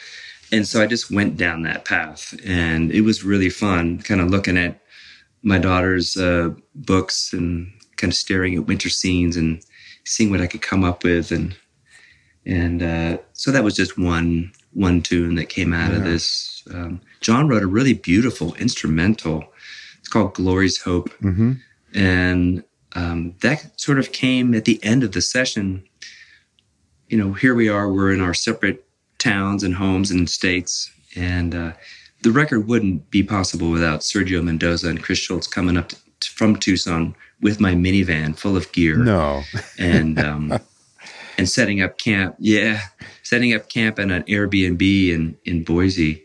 And 0.52 0.68
so 0.68 0.82
I 0.82 0.86
just 0.88 1.12
went 1.12 1.38
down 1.38 1.64
that 1.64 1.86
path, 1.86 2.36
and 2.46 2.92
it 2.92 3.02
was 3.02 3.24
really 3.24 3.50
fun, 3.50 4.00
kind 4.02 4.22
of 4.22 4.30
looking 4.30 4.58
at 4.58 4.80
my 5.42 5.58
daughter's 5.58 6.18
uh, 6.18 6.52
books 6.76 7.34
and 7.34 7.72
kind 7.98 8.12
of 8.12 8.18
staring 8.18 8.56
at 8.56 8.68
winter 8.68 8.90
scenes 8.90 9.36
and 9.38 9.62
seeing 10.04 10.30
what 10.30 10.42
I 10.42 10.48
could 10.48 10.62
come 10.62 10.84
up 10.84 11.04
with, 11.04 11.32
and 11.32 11.56
and 12.46 12.84
uh, 12.84 13.18
so 13.34 13.52
that 13.52 13.64
was 13.64 13.76
just 13.76 13.98
one 13.98 14.52
one 14.74 15.02
tune 15.02 15.36
that 15.36 15.50
came 15.50 15.74
out 15.74 15.94
of 15.94 16.04
this. 16.04 16.64
Um, 16.72 17.02
John 17.22 17.48
wrote 17.48 17.64
a 17.64 17.68
really 17.68 17.94
beautiful 17.94 18.54
instrumental. 18.56 19.46
It's 20.00 20.08
called 20.10 20.36
"Glory's 20.36 20.80
Hope," 20.82 21.10
Mm-hmm. 21.22 21.54
and 21.96 22.64
um, 22.96 23.36
that 23.42 23.80
sort 23.80 24.00
of 24.00 24.12
came 24.12 24.54
at 24.54 24.66
the 24.66 24.84
end 24.84 25.04
of 25.04 25.12
the 25.12 25.22
session. 25.22 25.84
You 27.10 27.18
know, 27.18 27.34
here 27.34 27.54
we 27.54 27.70
are. 27.70 27.92
We're 27.92 28.14
in 28.14 28.22
our 28.22 28.34
separate 28.34 28.86
towns 29.20 29.64
and 29.64 29.76
homes 29.76 30.12
and 30.12 30.30
states, 30.30 30.92
and 31.16 31.54
uh, 31.54 31.74
the 32.24 32.32
record 32.32 32.68
wouldn't 32.68 33.12
be 33.12 33.22
possible 33.22 33.70
without 33.70 34.00
Sergio 34.00 34.44
Mendoza 34.44 34.90
and 34.90 35.04
Chris 35.04 35.20
Schultz 35.20 35.46
coming 35.46 35.78
up 35.78 35.90
t 35.90 35.98
from 36.30 36.56
Tucson 36.56 37.16
with 37.42 37.60
my 37.60 37.74
minivan 37.74 38.38
full 38.38 38.56
of 38.56 38.72
gear 38.72 38.98
No. 38.98 39.44
and 39.80 40.18
um, 40.18 40.60
and 41.38 41.50
setting 41.50 41.82
up 41.82 41.98
camp. 41.98 42.36
Yeah, 42.40 42.82
setting 43.24 43.54
up 43.54 43.70
camp 43.70 44.00
in 44.00 44.10
an 44.10 44.24
Airbnb 44.24 45.10
in 45.10 45.38
in 45.46 45.64
Boise. 45.64 46.24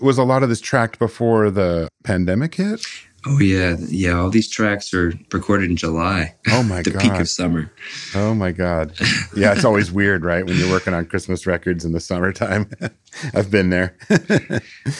Was 0.00 0.18
a 0.18 0.24
lot 0.24 0.42
of 0.42 0.48
this 0.48 0.60
tracked 0.60 0.98
before 0.98 1.50
the 1.50 1.88
pandemic 2.02 2.56
hit? 2.56 2.84
Oh 3.26 3.38
yeah, 3.38 3.76
yeah. 3.88 4.18
All 4.18 4.28
these 4.30 4.50
tracks 4.50 4.92
are 4.92 5.12
recorded 5.32 5.70
in 5.70 5.76
July, 5.76 6.34
Oh 6.50 6.62
my 6.62 6.82
the 6.82 6.90
god. 6.92 7.02
The 7.02 7.08
peak 7.08 7.20
of 7.20 7.28
summer. 7.28 7.72
Oh 8.14 8.34
my 8.34 8.52
God. 8.52 8.92
Yeah, 9.34 9.52
it's 9.54 9.64
always 9.64 9.90
weird, 9.90 10.24
right? 10.24 10.44
When 10.44 10.56
you're 10.58 10.70
working 10.70 10.92
on 10.92 11.06
Christmas 11.06 11.46
records 11.46 11.84
in 11.84 11.92
the 11.92 12.00
summertime. 12.00 12.70
I've 13.34 13.50
been 13.50 13.70
there. 13.70 13.96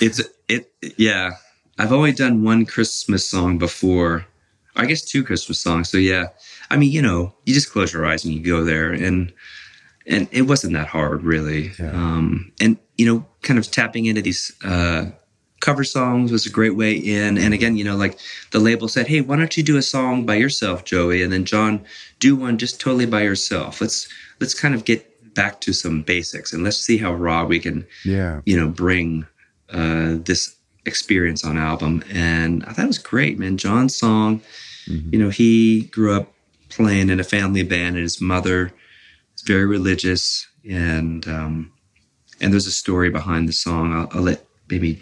It's 0.00 0.20
it. 0.48 0.72
Yeah, 0.96 1.32
I've 1.78 1.92
only 1.92 2.12
done 2.12 2.44
one 2.44 2.64
Christmas 2.66 3.26
song 3.26 3.58
before. 3.58 4.26
I 4.76 4.86
guess 4.86 5.04
two 5.04 5.22
Christmas 5.22 5.60
songs. 5.60 5.88
So 5.90 5.98
yeah, 5.98 6.28
I 6.70 6.76
mean, 6.76 6.90
you 6.90 7.02
know, 7.02 7.34
you 7.44 7.54
just 7.54 7.70
close 7.70 7.92
your 7.92 8.06
eyes 8.06 8.24
and 8.24 8.34
you 8.34 8.40
go 8.40 8.64
there, 8.64 8.90
and 8.92 9.32
and 10.06 10.28
it 10.32 10.42
wasn't 10.42 10.72
that 10.74 10.88
hard 10.88 11.22
really. 11.22 11.72
Yeah. 11.78 11.92
Um, 11.92 12.52
and 12.60 12.78
you 12.96 13.06
know, 13.06 13.26
kind 13.42 13.58
of 13.58 13.70
tapping 13.70 14.06
into 14.06 14.22
these 14.22 14.52
uh, 14.64 15.10
cover 15.64 15.84
songs 15.84 16.30
was 16.30 16.46
a 16.46 16.50
great 16.58 16.76
way 16.76 16.92
in. 16.92 17.38
And 17.38 17.54
again, 17.54 17.76
you 17.78 17.84
know, 17.84 17.96
like 17.96 18.18
the 18.50 18.60
label 18.68 18.86
said, 18.88 19.06
hey, 19.06 19.20
why 19.22 19.36
don't 19.36 19.56
you 19.56 19.62
do 19.62 19.78
a 19.78 19.82
song 19.82 20.26
by 20.26 20.34
yourself, 20.34 20.84
Joey? 20.84 21.22
And 21.22 21.32
then 21.32 21.44
John, 21.44 21.80
do 22.18 22.36
one 22.36 22.58
just 22.58 22.80
totally 22.80 23.06
by 23.06 23.22
yourself. 23.22 23.80
Let's 23.80 24.08
let's 24.40 24.54
kind 24.62 24.74
of 24.74 24.84
get 24.84 25.00
back 25.34 25.60
to 25.62 25.72
some 25.72 26.02
basics 26.02 26.52
and 26.52 26.62
let's 26.64 26.76
see 26.76 26.98
how 26.98 27.12
raw 27.14 27.44
we 27.46 27.58
can 27.58 27.86
Yeah. 28.04 28.40
you 28.44 28.56
know, 28.58 28.68
bring 28.68 29.26
uh, 29.70 30.16
this 30.24 30.54
experience 30.86 31.44
on 31.48 31.56
album. 31.58 32.02
And 32.12 32.62
I 32.66 32.72
thought 32.72 32.84
it 32.84 32.94
was 32.96 32.98
great, 33.12 33.38
man. 33.38 33.56
John's 33.56 33.96
song, 33.96 34.40
you 34.86 35.18
know, 35.18 35.30
he 35.30 35.82
grew 35.96 36.12
up 36.14 36.26
playing 36.68 37.08
in 37.10 37.20
a 37.20 37.24
family 37.24 37.62
band, 37.62 37.96
and 37.96 38.02
his 38.02 38.20
mother 38.20 38.70
is 39.34 39.42
very 39.46 39.64
religious. 39.66 40.46
And 40.70 41.26
um, 41.26 41.72
and 42.40 42.52
there's 42.52 42.66
a 42.66 42.70
story 42.84 43.10
behind 43.10 43.48
the 43.48 43.52
song. 43.52 43.92
I'll, 43.94 44.08
I'll 44.12 44.22
let 44.22 44.44
maybe 44.68 45.00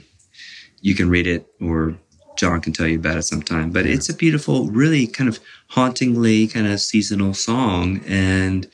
you 0.82 0.94
can 0.94 1.08
read 1.08 1.26
it 1.26 1.46
or 1.60 1.96
John 2.36 2.60
can 2.60 2.72
tell 2.72 2.86
you 2.86 2.98
about 2.98 3.16
it 3.16 3.22
sometime. 3.22 3.70
But 3.70 3.86
it's 3.86 4.08
a 4.08 4.14
beautiful, 4.14 4.66
really 4.66 5.06
kind 5.06 5.28
of 5.28 5.38
hauntingly 5.68 6.48
kind 6.48 6.66
of 6.66 6.80
seasonal 6.80 7.34
song. 7.34 8.02
And 8.06 8.68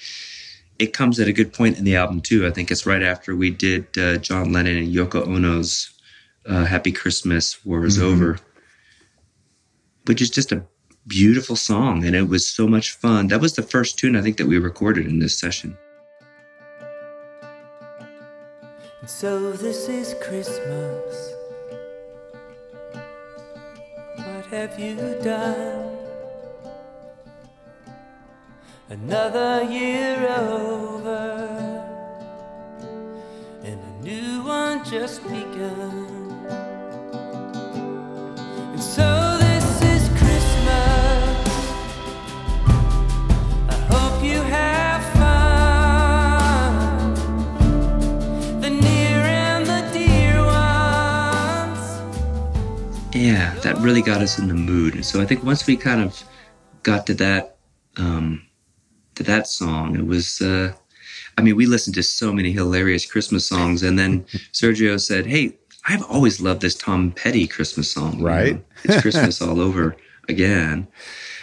it 0.78 0.92
comes 0.92 1.20
at 1.20 1.28
a 1.28 1.32
good 1.32 1.52
point 1.52 1.78
in 1.78 1.84
the 1.84 1.96
album 1.96 2.20
too. 2.20 2.46
I 2.46 2.50
think 2.50 2.70
it's 2.70 2.86
right 2.86 3.02
after 3.02 3.36
we 3.36 3.50
did 3.50 3.86
uh, 3.98 4.16
John 4.18 4.52
Lennon 4.52 4.78
and 4.78 4.94
Yoko 4.94 5.26
Ono's 5.26 5.90
uh, 6.46 6.64
"Happy 6.64 6.92
Christmas, 6.92 7.64
War 7.64 7.84
Is 7.84 8.00
Over," 8.00 8.38
which 10.06 10.22
is 10.22 10.30
just 10.30 10.52
a 10.52 10.64
beautiful 11.06 11.56
song, 11.56 12.04
and 12.04 12.14
it 12.14 12.28
was 12.28 12.48
so 12.48 12.68
much 12.68 12.92
fun. 12.92 13.28
That 13.28 13.40
was 13.40 13.54
the 13.54 13.62
first 13.62 13.98
tune 13.98 14.14
I 14.14 14.22
think 14.22 14.36
that 14.36 14.46
we 14.46 14.58
recorded 14.58 15.06
in 15.06 15.18
this 15.18 15.38
session. 15.38 15.76
And 19.00 19.10
so 19.10 19.52
this 19.52 19.88
is 19.88 20.14
Christmas. 20.22 21.37
Have 24.50 24.78
you 24.80 24.96
done? 25.22 25.96
Another 28.88 29.64
year 29.64 30.16
over, 30.38 31.46
and 33.62 33.78
a 33.78 34.02
new 34.02 34.42
one 34.42 34.82
just 34.84 35.22
begun. 35.24 36.06
And 38.72 38.82
so 38.82 39.27
Yeah, 53.18 53.52
that 53.62 53.76
really 53.78 54.00
got 54.02 54.20
us 54.20 54.38
in 54.38 54.46
the 54.46 54.54
mood. 54.54 54.94
And 54.94 55.04
so 55.04 55.20
I 55.20 55.26
think 55.26 55.42
once 55.42 55.66
we 55.66 55.76
kind 55.76 56.00
of 56.00 56.22
got 56.84 57.04
to 57.08 57.14
that, 57.14 57.56
um, 57.96 58.46
to 59.16 59.22
that 59.24 59.48
song, 59.48 59.96
it 59.96 60.06
was. 60.06 60.40
Uh, 60.40 60.72
I 61.36 61.42
mean, 61.42 61.56
we 61.56 61.66
listened 61.66 61.94
to 61.96 62.02
so 62.02 62.32
many 62.32 62.52
hilarious 62.52 63.04
Christmas 63.10 63.44
songs, 63.46 63.82
and 63.82 63.98
then 63.98 64.20
Sergio 64.52 65.00
said, 65.00 65.26
"Hey, 65.26 65.56
I've 65.88 66.02
always 66.04 66.40
loved 66.40 66.60
this 66.60 66.76
Tom 66.76 67.10
Petty 67.10 67.48
Christmas 67.48 67.90
song. 67.90 68.18
you 68.20 68.24
Right. 68.26 68.54
know? 68.54 68.62
It's 68.84 69.02
Christmas 69.02 69.42
all 69.42 69.60
over 69.60 69.96
again." 70.28 70.86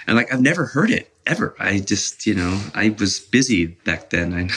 And 0.07 0.15
like, 0.15 0.31
I've 0.33 0.41
never 0.41 0.67
heard 0.67 0.91
it 0.91 1.11
ever. 1.25 1.55
I 1.59 1.79
just, 1.79 2.25
you 2.25 2.35
know, 2.35 2.61
I 2.73 2.95
was 2.99 3.19
busy 3.19 3.65
back 3.65 4.11
then. 4.11 4.33
I, 4.33 4.49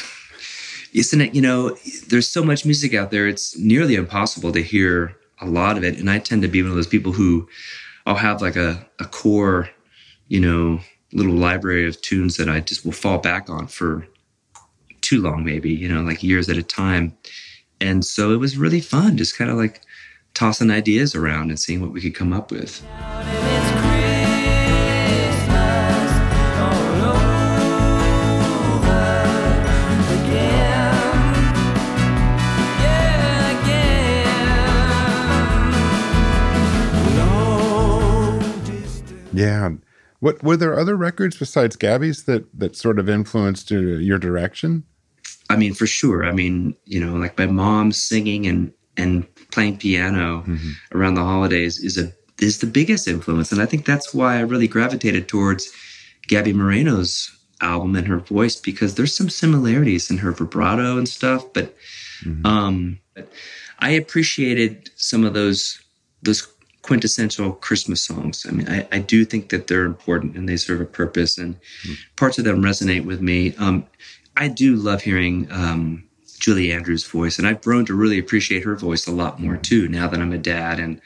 isn't 0.93 1.21
it? 1.21 1.35
You 1.35 1.43
know, 1.43 1.77
there's 2.09 2.29
so 2.29 2.45
much 2.45 2.65
music 2.65 2.95
out 2.95 3.11
there. 3.11 3.27
It's 3.27 3.59
nearly 3.59 3.97
impossible 3.97 4.53
to 4.53 4.63
hear 4.63 5.17
a 5.41 5.47
lot 5.47 5.77
of 5.77 5.85
it. 5.85 5.99
And 5.99 6.11
I 6.11 6.19
tend 6.19 6.43
to 6.43 6.49
be 6.49 6.63
one 6.63 6.71
of 6.71 6.77
those 6.77 6.87
people 6.87 7.13
who, 7.13 7.49
I'll 8.07 8.15
have 8.15 8.41
like 8.41 8.57
a, 8.57 8.87
a 8.99 9.05
core, 9.05 9.69
you 10.29 10.41
know, 10.41 10.81
little 11.13 11.35
library 11.35 11.87
of 11.87 12.01
tunes 12.03 12.37
that 12.37 12.49
I 12.49 12.61
just 12.61 12.85
will 12.85 12.93
fall 12.93 13.19
back 13.19 13.49
on 13.49 13.67
for 13.67 14.07
too 15.01 15.21
long, 15.21 15.45
maybe, 15.45 15.71
you 15.71 15.89
know, 15.89 16.03
like 16.03 16.23
years 16.23 16.49
at 16.49 16.57
a 16.57 16.63
time. 16.63 17.17
And 17.81 18.05
so 18.05 18.33
it 18.33 18.39
was 18.39 18.57
really 18.57 18.81
fun, 18.81 19.17
just 19.17 19.37
kind 19.37 19.51
of 19.51 19.57
like 19.57 19.83
tossing 20.35 20.71
ideas 20.71 21.15
around 21.15 21.51
and 21.51 21.59
seeing 21.59 21.81
what 21.81 21.93
we 21.93 22.01
could 22.01 22.15
come 22.15 22.33
up 22.33 22.51
with. 22.51 22.85
Yeah. 39.39 39.71
What 40.21 40.43
were 40.43 40.57
there 40.57 40.79
other 40.79 40.97
records 40.97 41.37
besides 41.37 41.77
Gaby's 41.77 42.25
that 42.25 42.47
that 42.59 42.75
sort 42.75 42.99
of 42.99 43.09
influenced 43.09 43.71
uh, 43.71 43.77
your 43.77 44.19
direction? 44.19 44.83
I 45.49 45.57
mean, 45.57 45.75
for 45.75 45.87
sure. 45.87 46.25
I 46.25 46.33
mean, 46.33 46.75
you 46.85 46.99
know, 46.99 47.15
like 47.15 47.39
my 47.39 47.47
mom 47.47 47.93
singing 47.93 48.47
and 48.47 48.73
and 48.97 49.27
playing 49.53 49.79
piano 49.79 50.45
around 50.93 51.15
the 51.15 51.23
holidays 51.23 51.79
is 51.79 51.97
a 51.97 52.13
is 52.41 52.59
the 52.59 52.67
biggest 52.67 53.07
influence, 53.07 53.53
and 53.53 53.63
I 53.63 53.67
think 53.67 53.85
that's 53.85 54.13
why 54.13 54.37
I 54.37 54.41
really 54.41 54.69
gravitated 54.69 55.29
towards 55.29 55.73
Gaby 56.27 56.53
Moreno's 56.53 57.31
album 57.61 57.97
and 57.97 58.07
her 58.07 58.19
voice 58.19 58.57
because 58.57 58.95
there's 58.95 59.17
some 59.17 59.29
similarities 59.29 60.11
in 60.11 60.19
her 60.19 60.33
vibrato 60.33 60.99
and 60.99 61.09
stuff, 61.09 61.45
but 61.53 61.75
um, 62.45 62.99
but 63.15 63.29
I 63.79 63.91
appreciated 63.91 64.91
some 64.97 65.25
of 65.25 65.35
those 65.35 65.81
those 66.23 66.47
quintessential 66.89 67.53
Christmas 67.53 68.03
songs. 68.03 68.47
I 68.49 68.53
mean, 68.53 68.67
I, 68.67 68.89
I 68.91 68.99
do 68.99 69.27
think 69.27 69.51
that 69.51 69.67
they're 69.67 69.85
important 69.85 70.39
and 70.39 70.49
they 70.49 70.57
serve 70.57 70.81
a 70.81 70.87
purpose, 70.87 71.37
and 71.37 71.55
parts 72.17 72.39
of 72.39 72.47
them 72.47 72.63
resonate 72.63 73.05
with 73.05 73.21
me. 73.21 73.55
Um, 73.57 73.87
I 74.39 74.49
do 74.49 74.75
love 74.75 75.03
hearing 75.03 75.47
um, 75.53 76.03
Julie 76.41 76.73
Andrews' 76.73 77.05
voice, 77.05 77.39
and 77.39 77.47
I've 77.47 77.61
grown 77.61 77.85
to 77.85 77.95
really 77.95 78.19
appreciate 78.19 78.65
her 78.65 78.75
voice 78.75 79.07
a 79.07 79.13
lot 79.13 79.39
more 79.39 79.59
too 79.59 79.87
now 79.87 80.09
that 80.09 80.19
I'm 80.19 80.33
a 80.33 80.39
dad 80.39 80.81
and 80.81 80.99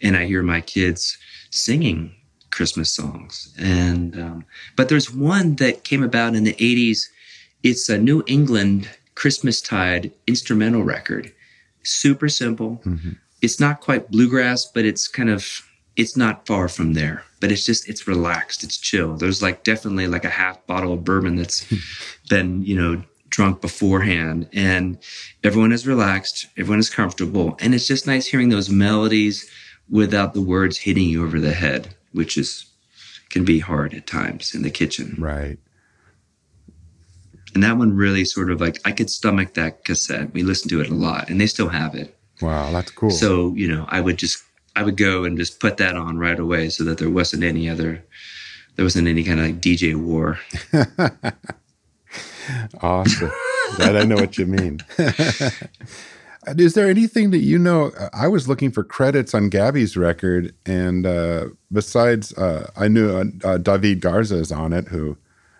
and 0.00 0.16
I 0.16 0.24
hear 0.24 0.42
my 0.42 0.62
kids 0.62 1.18
singing 1.50 2.14
Christmas 2.50 2.90
songs. 2.90 3.54
And 3.58 4.18
um, 4.18 4.46
but 4.74 4.88
there's 4.88 5.12
one 5.12 5.56
that 5.56 5.84
came 5.84 6.02
about 6.02 6.34
in 6.34 6.44
the 6.44 6.54
'80s. 6.54 7.08
It's 7.62 7.90
a 7.90 7.98
New 7.98 8.24
England 8.26 8.88
Christmastide 9.16 10.12
instrumental 10.26 10.82
record. 10.82 11.30
Super 11.82 12.30
simple. 12.30 12.80
It's 13.46 13.60
not 13.60 13.80
quite 13.80 14.10
bluegrass, 14.10 14.66
but 14.66 14.84
it's 14.84 15.06
kind 15.06 15.30
of 15.30 15.62
it's 15.94 16.16
not 16.16 16.48
far 16.48 16.68
from 16.68 16.94
there. 16.94 17.22
But 17.38 17.52
it's 17.52 17.64
just 17.64 17.88
it's 17.88 18.08
relaxed, 18.08 18.64
it's 18.64 18.76
chill. 18.76 19.16
There's 19.16 19.40
like 19.40 19.62
definitely 19.62 20.08
like 20.08 20.24
a 20.24 20.30
half 20.30 20.66
bottle 20.66 20.94
of 20.94 21.04
bourbon 21.04 21.36
that's 21.36 21.64
hmm. 21.68 21.76
been 22.28 22.64
you 22.64 22.74
know 22.74 23.02
drunk 23.28 23.60
beforehand, 23.60 24.48
and 24.52 24.98
everyone 25.44 25.70
is 25.70 25.86
relaxed, 25.86 26.46
everyone 26.56 26.80
is 26.80 26.90
comfortable, 26.90 27.56
and 27.60 27.72
it's 27.72 27.86
just 27.86 28.04
nice 28.04 28.26
hearing 28.26 28.48
those 28.48 28.68
melodies 28.68 29.48
without 29.88 30.34
the 30.34 30.42
words 30.42 30.78
hitting 30.78 31.08
you 31.08 31.24
over 31.24 31.38
the 31.38 31.52
head, 31.52 31.94
which 32.10 32.36
is 32.36 32.66
can 33.30 33.44
be 33.44 33.60
hard 33.60 33.94
at 33.94 34.08
times 34.08 34.56
in 34.56 34.62
the 34.62 34.70
kitchen. 34.70 35.14
Right. 35.20 35.58
And 37.54 37.62
that 37.62 37.78
one 37.78 37.94
really 37.94 38.24
sort 38.24 38.50
of 38.50 38.60
like 38.60 38.80
I 38.84 38.90
could 38.90 39.08
stomach 39.08 39.54
that 39.54 39.84
cassette. 39.84 40.32
We 40.34 40.42
listened 40.42 40.70
to 40.70 40.80
it 40.80 40.90
a 40.90 40.94
lot, 40.94 41.30
and 41.30 41.40
they 41.40 41.46
still 41.46 41.68
have 41.68 41.94
it. 41.94 42.15
Wow, 42.40 42.70
that's 42.72 42.90
cool. 42.90 43.10
So 43.10 43.52
you 43.54 43.68
know, 43.68 43.86
I 43.88 44.00
would 44.00 44.18
just 44.18 44.42
I 44.74 44.82
would 44.82 44.96
go 44.96 45.24
and 45.24 45.38
just 45.38 45.60
put 45.60 45.76
that 45.78 45.96
on 45.96 46.18
right 46.18 46.38
away, 46.38 46.68
so 46.68 46.84
that 46.84 46.98
there 46.98 47.10
wasn't 47.10 47.44
any 47.44 47.68
other 47.68 48.04
there 48.76 48.84
wasn't 48.84 49.08
any 49.08 49.24
kind 49.24 49.40
of 49.40 49.46
like 49.46 49.60
DJ 49.60 49.94
war. 49.96 50.38
Awesome. 52.80 53.32
that 53.78 53.96
I 53.96 54.04
know 54.04 54.16
what 54.16 54.38
you 54.38 54.46
mean. 54.46 54.80
Is 56.56 56.74
there 56.74 56.88
anything 56.88 57.30
that 57.32 57.38
you 57.38 57.58
know? 57.58 57.90
I 58.12 58.28
was 58.28 58.48
looking 58.48 58.70
for 58.70 58.84
credits 58.84 59.34
on 59.34 59.48
Gaby's 59.48 59.96
record, 59.96 60.54
and 60.64 61.04
uh, 61.04 61.46
besides, 61.72 62.32
uh, 62.34 62.70
I 62.76 62.86
knew 62.86 63.10
uh, 63.16 63.24
uh, 63.42 63.58
David 63.58 64.00
Garza 64.00 64.36
is 64.36 64.52
on 64.52 64.72
it, 64.72 64.86
who, 64.86 65.16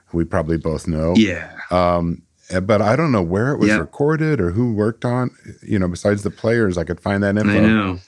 who 0.07 0.19
we 0.19 0.25
probably 0.25 0.59
both 0.59 0.87
know. 0.87 1.15
Yeah, 1.17 1.51
Um, 1.73 2.23
but 2.63 2.81
I 2.83 2.97
don't 2.97 3.13
know 3.13 3.23
where 3.23 3.53
it 3.53 3.59
was 3.59 3.69
Yeah. 3.69 3.79
recorded 3.79 4.41
or 4.41 4.51
who 4.53 4.73
worked 4.73 5.05
on. 5.05 5.31
You 5.63 5.79
know, 5.79 5.89
besides 5.89 6.23
the 6.23 6.31
players, 6.31 6.79
I 6.79 6.85
could 6.85 7.01
find 7.01 7.23
that 7.23 7.37
info. 7.37 7.51
I 7.51 7.61
know. 7.61 7.99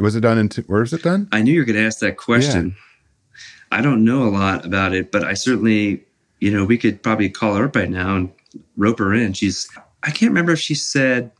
Was 0.00 0.16
it 0.16 0.20
done 0.20 0.38
in? 0.38 0.48
T- 0.48 0.62
where 0.66 0.80
was 0.80 0.92
it 0.92 1.02
done? 1.02 1.28
I 1.32 1.42
knew 1.42 1.52
you 1.52 1.60
were 1.60 1.64
going 1.64 1.76
to 1.78 1.86
ask 1.86 2.00
that 2.00 2.16
question. 2.16 2.74
I 3.70 3.80
don't 3.80 4.04
know 4.04 4.24
a 4.24 4.30
lot 4.30 4.64
about 4.64 4.94
it, 4.94 5.12
but 5.12 5.22
I 5.24 5.34
certainly, 5.34 6.04
you 6.40 6.50
know, 6.50 6.64
we 6.64 6.76
could 6.78 7.02
probably 7.02 7.28
call 7.28 7.54
her 7.54 7.64
up 7.66 7.76
right 7.76 7.90
now 7.90 8.16
and 8.16 8.30
rope 8.76 8.98
her 8.98 9.14
in. 9.14 9.32
She's, 9.32 9.68
I 10.02 10.10
can't 10.10 10.30
remember 10.30 10.52
if 10.52 10.60
she 10.60 10.74
said, 10.74 11.30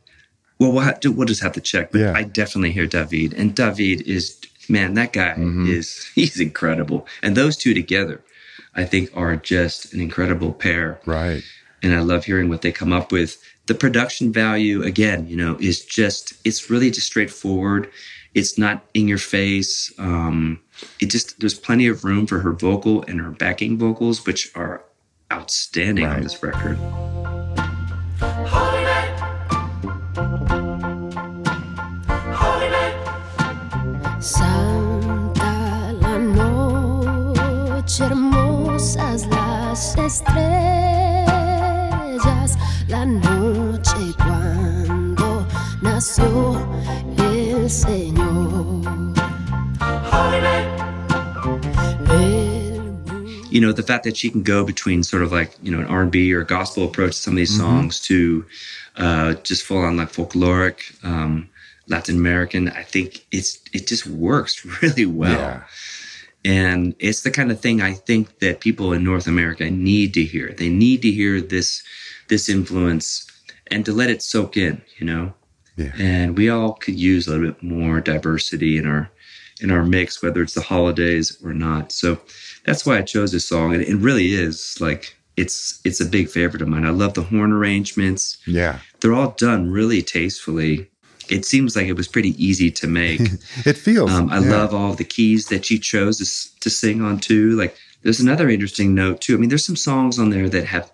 well, 0.59 0.71
we'll, 0.71 0.83
have 0.83 0.99
to, 1.01 1.11
we'll 1.11 1.27
just 1.27 1.41
have 1.43 1.51
to 1.53 1.61
check. 1.61 1.91
But 1.91 1.99
Yeah. 1.99 2.13
I 2.15 2.23
definitely 2.23 2.71
hear 2.71 2.87
David. 2.87 3.33
And 3.33 3.53
David 3.53 4.01
is, 4.07 4.37
man, 4.69 4.93
that 4.95 5.13
guy 5.13 5.35
Mhm. 5.37 5.67
is, 5.69 6.05
he's 6.15 6.39
incredible. 6.39 7.05
And 7.21 7.35
those 7.35 7.57
two 7.57 7.73
together, 7.73 8.21
I 8.75 8.85
think, 8.85 9.09
are 9.13 9.35
just 9.35 9.93
an 9.93 9.99
incredible 10.01 10.53
pair. 10.53 10.99
Right. 11.05 11.43
And 11.83 11.93
I 11.93 11.99
love 11.99 12.25
hearing 12.25 12.49
what 12.49 12.61
they 12.61 12.71
come 12.71 12.93
up 12.93 13.11
with. 13.11 13.41
The 13.67 13.75
production 13.75 14.31
value, 14.31 14.83
again, 14.83 15.27
you 15.27 15.35
know, 15.35 15.57
is 15.59 15.85
just, 15.85 16.33
it's 16.45 16.69
really 16.69 16.89
just 16.89 17.07
straightforward. 17.07 17.89
It's 18.33 18.57
not 18.57 18.83
in 18.93 19.07
your 19.07 19.17
face. 19.17 19.91
Um, 19.97 20.61
it 20.99 21.07
just, 21.07 21.39
there's 21.39 21.59
plenty 21.59 21.87
of 21.87 22.03
room 22.03 22.27
for 22.27 22.39
her 22.39 22.53
vocal 22.53 23.03
and 23.03 23.19
her 23.19 23.31
backing 23.31 23.77
vocals, 23.77 24.25
which 24.25 24.55
are 24.55 24.83
outstanding 25.31 26.05
on 26.05 26.21
this 26.21 26.41
record. 26.41 26.77
El 47.67 47.73
Señor. 47.73 49.13
You 53.51 53.61
know, 53.61 53.71
the 53.73 53.83
fact 53.83 54.03
that 54.05 54.15
she 54.15 54.29
can 54.29 54.43
go 54.43 54.63
between 54.63 55.03
sort 55.03 55.23
of 55.23 55.31
like, 55.31 55.51
you 55.61 55.71
know, 55.71 55.79
an 55.79 55.87
R&B 55.87 56.33
or 56.33 56.43
gospel 56.43 56.85
approach 56.85 57.15
to 57.15 57.21
some 57.21 57.33
of 57.33 57.37
these 57.37 57.57
songs 57.57 57.99
to 58.01 58.45
uh, 58.97 59.33
just 59.35 59.63
full 59.63 59.79
on 59.79 59.97
like 59.97 60.09
folkloric, 60.09 61.03
um, 61.03 61.49
Latin 61.87 62.17
American, 62.17 62.69
I 62.69 62.83
think 62.83 63.25
it's, 63.31 63.59
it 63.73 63.87
just 63.87 64.05
works 64.07 64.65
really 64.81 65.05
well. 65.05 65.31
Yeah. 65.31 65.63
And 66.45 66.95
it's 66.99 67.23
the 67.23 67.31
kind 67.31 67.51
of 67.51 67.59
thing 67.59 67.81
I 67.81 67.93
think 67.93 68.39
that 68.39 68.61
people 68.61 68.93
in 68.93 69.03
North 69.03 69.27
America 69.27 69.69
need 69.69 70.13
to 70.13 70.23
hear. 70.23 70.53
They 70.53 70.69
need 70.69 71.01
to 71.01 71.11
hear 71.11 71.41
this 71.41 71.83
this 72.29 72.49
influence 72.49 73.25
and 73.67 73.85
to 73.85 73.93
let 73.93 74.09
it 74.09 74.21
soak 74.21 74.55
in, 74.55 74.81
you 74.97 75.05
know. 75.05 75.33
Yeah. 75.77 75.91
And 75.97 76.37
we 76.37 76.49
all 76.49 76.73
could 76.73 76.99
use 76.99 77.27
a 77.27 77.31
little 77.31 77.47
bit 77.47 77.63
more 77.63 78.01
diversity 78.01 78.77
in 78.77 78.85
our 78.85 79.09
in 79.61 79.71
our 79.71 79.83
mix, 79.83 80.21
whether 80.21 80.41
it's 80.41 80.53
the 80.53 80.61
holidays 80.61 81.37
or 81.43 81.53
not. 81.53 81.91
So 81.91 82.19
that's 82.65 82.85
why 82.85 82.97
I 82.97 83.01
chose 83.01 83.31
this 83.31 83.47
song. 83.47 83.73
And 83.73 83.81
it 83.81 83.95
really 83.95 84.33
is 84.33 84.77
like 84.79 85.15
it's 85.37 85.79
it's 85.85 86.01
a 86.01 86.05
big 86.05 86.29
favorite 86.29 86.61
of 86.61 86.67
mine. 86.67 86.85
I 86.85 86.89
love 86.89 87.13
the 87.13 87.23
horn 87.23 87.53
arrangements. 87.53 88.37
Yeah. 88.45 88.79
They're 88.99 89.13
all 89.13 89.31
done 89.37 89.71
really 89.71 90.01
tastefully. 90.01 90.89
It 91.29 91.45
seems 91.45 91.75
like 91.75 91.87
it 91.87 91.93
was 91.93 92.07
pretty 92.07 92.41
easy 92.43 92.71
to 92.71 92.87
make. 92.87 93.21
It 93.65 93.77
feels. 93.77 94.11
Um, 94.11 94.31
I 94.31 94.39
yeah. 94.39 94.49
love 94.49 94.73
all 94.73 94.93
the 94.93 95.03
keys 95.03 95.47
that 95.47 95.65
she 95.65 95.77
chose 95.77 96.17
to, 96.17 96.59
to 96.61 96.69
sing 96.69 97.01
on 97.01 97.19
too. 97.19 97.51
Like, 97.51 97.77
there's 98.01 98.21
another 98.21 98.49
interesting 98.49 98.95
note 98.95 99.21
too. 99.21 99.35
I 99.35 99.37
mean, 99.37 99.49
there's 99.49 99.65
some 99.65 99.75
songs 99.75 100.17
on 100.19 100.29
there 100.29 100.49
that 100.49 100.65
have. 100.65 100.91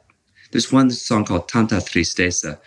There's 0.52 0.72
one 0.72 0.90
song 0.92 1.26
called 1.26 1.48
"Tanta 1.48 1.76
Tristeza," 1.76 2.60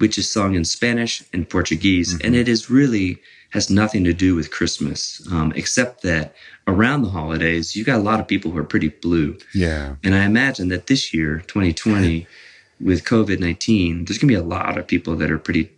which 0.00 0.18
is 0.18 0.30
sung 0.32 0.54
in 0.54 0.64
Spanish 0.64 1.22
and 1.32 1.48
Portuguese, 1.48 2.18
and 2.24 2.34
it 2.34 2.48
is 2.48 2.70
really 2.70 3.18
has 3.50 3.68
nothing 3.68 4.04
to 4.04 4.12
do 4.12 4.34
with 4.34 4.50
Christmas, 4.50 5.20
um, 5.30 5.52
except 5.56 6.02
that 6.02 6.34
around 6.66 7.02
the 7.02 7.10
holidays 7.10 7.74
you 7.74 7.84
got 7.84 7.98
a 7.98 8.02
lot 8.10 8.20
of 8.20 8.26
people 8.28 8.50
who 8.50 8.58
are 8.58 8.64
pretty 8.74 8.88
blue. 8.88 9.36
Yeah. 9.54 9.96
And 10.04 10.14
I 10.14 10.24
imagine 10.24 10.68
that 10.68 10.86
this 10.86 11.12
year, 11.12 11.42
2020, 11.46 12.26
with 12.80 13.04
COVID 13.04 13.40
19, 13.40 14.04
there's 14.04 14.18
going 14.18 14.28
to 14.32 14.34
be 14.34 14.34
a 14.34 14.42
lot 14.58 14.78
of 14.78 14.86
people 14.86 15.16
that 15.16 15.30
are 15.30 15.38
pretty, 15.38 15.70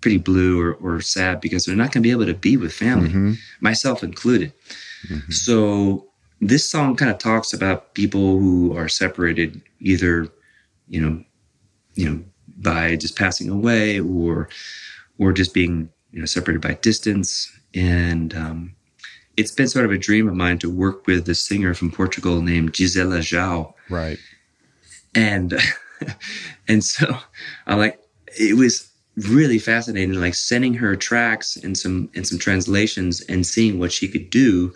pretty 0.00 0.18
blue 0.18 0.60
or, 0.60 0.72
or 0.74 1.00
sad 1.00 1.40
because 1.40 1.64
they're 1.64 1.76
not 1.76 1.90
going 1.92 2.02
to 2.02 2.06
be 2.06 2.12
able 2.12 2.26
to 2.26 2.34
be 2.48 2.56
with 2.56 2.72
family, 2.72 3.10
Mhm. 3.10 3.36
myself 3.60 4.02
included. 4.04 4.52
So 5.30 6.06
this 6.40 6.68
song 6.68 6.96
kind 6.96 7.10
of 7.10 7.18
talks 7.18 7.52
about 7.52 7.94
people 7.94 8.38
who 8.38 8.76
are 8.76 8.88
separated 8.88 9.60
either, 9.80 10.28
you 10.88 11.00
know, 11.00 11.24
you 11.94 12.08
know, 12.08 12.24
by 12.60 12.96
just 12.96 13.16
passing 13.16 13.48
away 13.48 14.00
or, 14.00 14.48
or 15.18 15.32
just 15.32 15.54
being, 15.54 15.88
you 16.12 16.20
know, 16.20 16.26
separated 16.26 16.60
by 16.60 16.74
distance. 16.74 17.50
And, 17.74 18.34
um, 18.34 18.74
it's 19.36 19.52
been 19.52 19.68
sort 19.68 19.86
of 19.86 19.90
a 19.90 19.98
dream 19.98 20.28
of 20.28 20.34
mine 20.34 20.58
to 20.58 20.70
work 20.70 21.06
with 21.06 21.28
a 21.28 21.34
singer 21.34 21.72
from 21.72 21.90
Portugal 21.90 22.42
named 22.42 22.74
Gisela 22.74 23.18
João. 23.18 23.72
Right. 23.88 24.18
And, 25.14 25.54
and 26.68 26.84
so 26.84 27.16
I 27.66 27.74
like, 27.74 27.98
it 28.38 28.56
was 28.56 28.90
really 29.28 29.58
fascinating, 29.58 30.20
like 30.20 30.34
sending 30.34 30.74
her 30.74 30.94
tracks 30.96 31.56
and 31.56 31.76
some, 31.76 32.10
and 32.14 32.26
some 32.26 32.38
translations 32.38 33.22
and 33.22 33.46
seeing 33.46 33.78
what 33.78 33.92
she 33.92 34.08
could 34.08 34.30
do. 34.30 34.74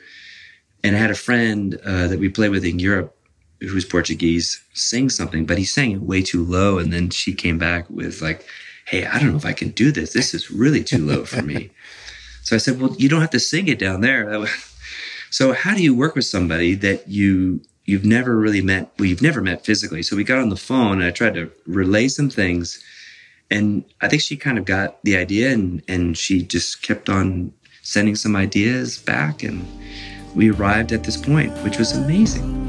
And 0.83 0.97
I 0.97 0.99
had 0.99 1.11
a 1.11 1.15
friend 1.15 1.79
uh, 1.85 2.09
that 2.09 2.19
we 2.19 2.29
played 2.29 2.51
with 2.51 2.65
in 2.65 2.79
Europe 2.79 3.17
who 3.61 3.75
was 3.75 3.85
Portuguese 3.85 4.63
sing 4.75 5.09
something, 5.09 5.47
but 5.47 5.59
he 5.59 5.65
sang 5.65 5.93
it 5.93 6.03
way 6.03 6.23
too 6.23 6.45
low. 6.45 6.79
And 6.79 6.93
then 6.93 7.11
she 7.11 7.35
came 7.35 7.59
back 7.59 7.89
with 7.89 8.21
like, 8.21 8.45
Hey, 8.87 9.07
I 9.07 9.19
don't 9.19 9.31
know 9.31 9.37
if 9.37 9.47
I 9.47 9.55
can 9.55 9.71
do 9.71 9.91
this. 9.91 10.13
This 10.13 10.35
is 10.35 10.51
really 10.51 10.85
too 10.85 11.05
low 11.05 11.25
for 11.25 11.43
me. 11.43 11.71
So 12.45 12.55
I 12.55 12.59
said, 12.59 12.79
well, 12.79 12.95
you 12.99 13.09
don't 13.09 13.23
have 13.23 13.31
to 13.31 13.41
sing 13.41 13.69
it 13.69 13.79
down 13.79 14.03
there. 14.03 14.47
So 15.31 15.53
how 15.53 15.75
do 15.75 15.83
you 15.83 15.97
work 15.97 16.15
with 16.15 16.27
somebody 16.27 16.77
that 16.77 17.09
you 17.09 17.61
you've 17.87 18.05
never 18.05 18.37
really 18.37 18.61
met? 18.61 18.93
Well, 18.97 19.09
you've 19.09 19.21
never 19.21 19.41
met 19.41 19.65
physically. 19.65 20.01
So 20.05 20.15
we 20.15 20.23
got 20.23 20.39
on 20.39 20.49
the 20.49 20.57
phone 20.57 21.01
and 21.01 21.05
I 21.05 21.11
tried 21.11 21.35
to 21.35 21.51
relay 21.67 22.07
some 22.07 22.31
things, 22.31 22.81
and 23.51 23.85
I 24.01 24.07
think 24.07 24.23
she 24.23 24.37
kind 24.37 24.59
of 24.59 24.65
got 24.65 25.03
the 25.03 25.17
idea, 25.17 25.51
and 25.51 25.83
and 25.89 26.17
she 26.17 26.45
just 26.45 26.83
kept 26.83 27.09
on 27.09 27.53
sending 27.83 28.15
some 28.15 28.37
ideas 28.37 28.99
back, 28.99 29.43
and 29.43 29.67
we 30.37 30.53
arrived 30.53 30.93
at 30.93 31.03
this 31.03 31.17
point, 31.17 31.53
which 31.65 31.79
was 31.79 31.91
amazing. 31.91 32.64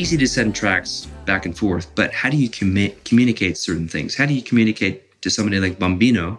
Easy 0.00 0.16
to 0.16 0.26
send 0.26 0.54
tracks 0.54 1.06
back 1.26 1.44
and 1.44 1.54
forth, 1.56 1.94
but 1.94 2.10
how 2.12 2.30
do 2.30 2.36
you 2.38 2.48
commu- 2.48 2.94
communicate 3.04 3.58
certain 3.58 3.86
things? 3.86 4.14
How 4.14 4.24
do 4.24 4.32
you 4.32 4.40
communicate 4.40 5.20
to 5.20 5.28
somebody 5.28 5.60
like 5.60 5.78
Bombino, 5.78 6.38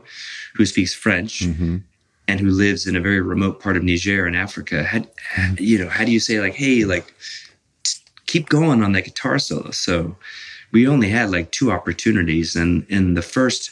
who 0.55 0.65
speaks 0.65 0.93
French 0.95 1.41
and 2.27 2.39
who 2.39 2.49
lives 2.49 2.87
in 2.87 2.95
a 2.95 2.99
very 3.01 3.21
remote 3.21 3.59
part 3.61 3.77
of 3.77 3.83
Niger 3.83 4.25
in 4.25 4.33
Africa? 4.33 4.83
How, 4.83 5.01
you 5.59 5.77
know, 5.77 5.89
how 5.89 6.03
do 6.05 6.11
you 6.11 6.19
say 6.19 6.39
like, 6.39 6.55
hey, 6.55 6.85
like, 6.85 7.13
t- 7.83 7.99
keep 8.25 8.49
going 8.49 8.81
on 8.83 8.93
that 8.93 9.05
guitar 9.05 9.37
solo? 9.37 9.69
So 9.69 10.15
we 10.71 10.87
only 10.87 11.09
had 11.09 11.29
like 11.29 11.51
two 11.51 11.71
opportunities, 11.71 12.55
and 12.55 12.83
in 12.89 13.13
the 13.13 13.21
first 13.21 13.69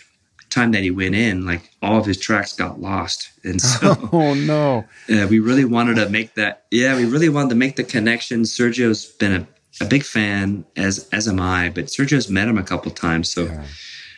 time 0.51 0.71
that 0.73 0.83
he 0.83 0.91
went 0.91 1.15
in, 1.15 1.47
like 1.47 1.63
all 1.81 1.97
of 1.99 2.05
his 2.05 2.19
tracks 2.19 2.53
got 2.53 2.79
lost, 2.79 3.31
and 3.43 3.59
so. 3.59 3.95
Oh 4.13 4.35
no. 4.35 4.85
Uh, 5.09 5.25
we 5.27 5.39
really 5.39 5.65
wanted 5.65 5.95
to 5.95 6.09
make 6.09 6.35
that. 6.35 6.65
Yeah, 6.69 6.95
we 6.95 7.05
really 7.05 7.29
wanted 7.29 7.49
to 7.49 7.55
make 7.55 7.75
the 7.75 7.83
connection. 7.83 8.43
Sergio's 8.43 9.05
been 9.05 9.33
a, 9.33 9.47
a 9.81 9.85
big 9.85 10.03
fan, 10.03 10.65
as 10.75 11.07
as 11.11 11.27
am 11.27 11.39
I. 11.39 11.69
But 11.69 11.85
Sergio's 11.89 12.29
met 12.29 12.47
him 12.47 12.57
a 12.57 12.63
couple 12.63 12.91
times, 12.91 13.29
so 13.31 13.45
Yeah. 13.45 13.65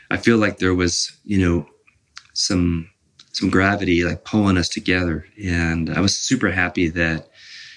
I 0.10 0.18
feel 0.18 0.38
like 0.38 0.58
there 0.60 0.76
was, 0.76 1.12
you 1.24 1.40
know, 1.40 1.68
some 2.34 2.90
some 3.34 3.50
gravity 3.50 4.04
like 4.04 4.24
pulling 4.26 4.58
us 4.58 4.70
together, 4.70 5.26
and 5.42 5.90
I 5.90 6.02
was 6.02 6.18
super 6.18 6.52
happy 6.52 6.90
that, 6.90 7.30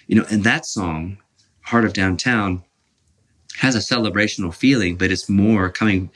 you 0.08 0.16
know, 0.16 0.26
and 0.30 0.42
that 0.44 0.66
song, 0.66 1.18
"Heart 1.62 1.84
of 1.84 1.92
Downtown," 1.92 2.62
has 3.58 3.74
a 3.76 3.80
celebrational 3.80 4.52
feeling, 4.52 4.96
but 4.96 5.10
it's 5.12 5.28
more 5.28 5.70
coming 5.70 6.10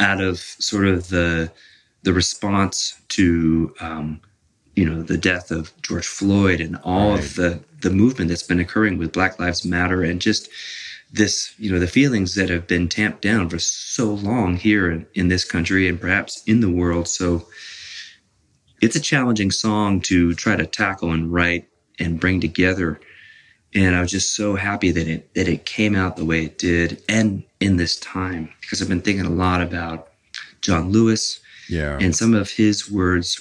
out 0.00 0.20
of 0.20 0.38
sort 0.38 0.86
of 0.86 1.08
the 1.08 1.50
the 2.02 2.12
response 2.12 2.94
to 3.08 3.74
um, 3.80 4.20
you 4.76 4.84
know 4.88 5.02
the 5.02 5.16
death 5.18 5.50
of 5.50 5.72
George 5.82 6.06
Floyd 6.06 6.60
and 6.60 6.76
all 6.84 7.12
Right. 7.14 7.20
of 7.24 7.34
the 7.34 7.60
the 7.80 7.90
movement 7.90 8.28
that's 8.28 8.42
been 8.44 8.60
occurring 8.60 8.98
with 8.98 9.12
Black 9.12 9.38
Lives 9.40 9.64
Matter 9.64 10.02
and 10.02 10.20
just 10.20 10.48
this 11.12 11.54
you 11.58 11.70
know 11.72 11.78
the 11.78 11.86
feelings 11.86 12.34
that 12.34 12.48
have 12.50 12.66
been 12.66 12.88
tamped 12.88 13.22
down 13.22 13.48
for 13.48 13.58
so 13.58 14.06
long 14.12 14.56
here 14.56 14.90
in, 14.90 15.06
in 15.14 15.28
this 15.28 15.44
country 15.44 15.88
and 15.88 16.00
perhaps 16.00 16.42
in 16.46 16.60
the 16.60 16.70
world. 16.70 17.08
So 17.08 17.46
it's 18.82 18.96
a 18.96 19.00
challenging 19.00 19.50
song 19.50 20.00
to 20.02 20.34
try 20.34 20.56
to 20.56 20.66
tackle 20.66 21.12
and 21.12 21.32
write 21.32 21.68
and 21.98 22.20
bring 22.20 22.40
together. 22.40 23.00
And 23.74 23.94
I 23.94 24.00
was 24.00 24.10
just 24.10 24.34
so 24.36 24.54
happy 24.56 24.90
that 24.90 25.06
it 25.08 25.34
that 25.34 25.48
it 25.48 25.64
came 25.66 25.94
out 25.94 26.16
the 26.16 26.24
way 26.24 26.44
it 26.44 26.58
did 26.58 27.02
and 27.08 27.44
in 27.60 27.76
this 27.76 27.96
time 27.98 28.50
because 28.60 28.82
I've 28.82 28.88
been 28.88 29.00
thinking 29.00 29.26
a 29.26 29.30
lot 29.30 29.62
about 29.62 30.08
John 30.60 30.90
Lewis 30.90 31.40
Yeah. 31.68 31.98
and 32.00 32.14
some 32.14 32.34
of 32.34 32.50
his 32.50 32.90
words 32.90 33.40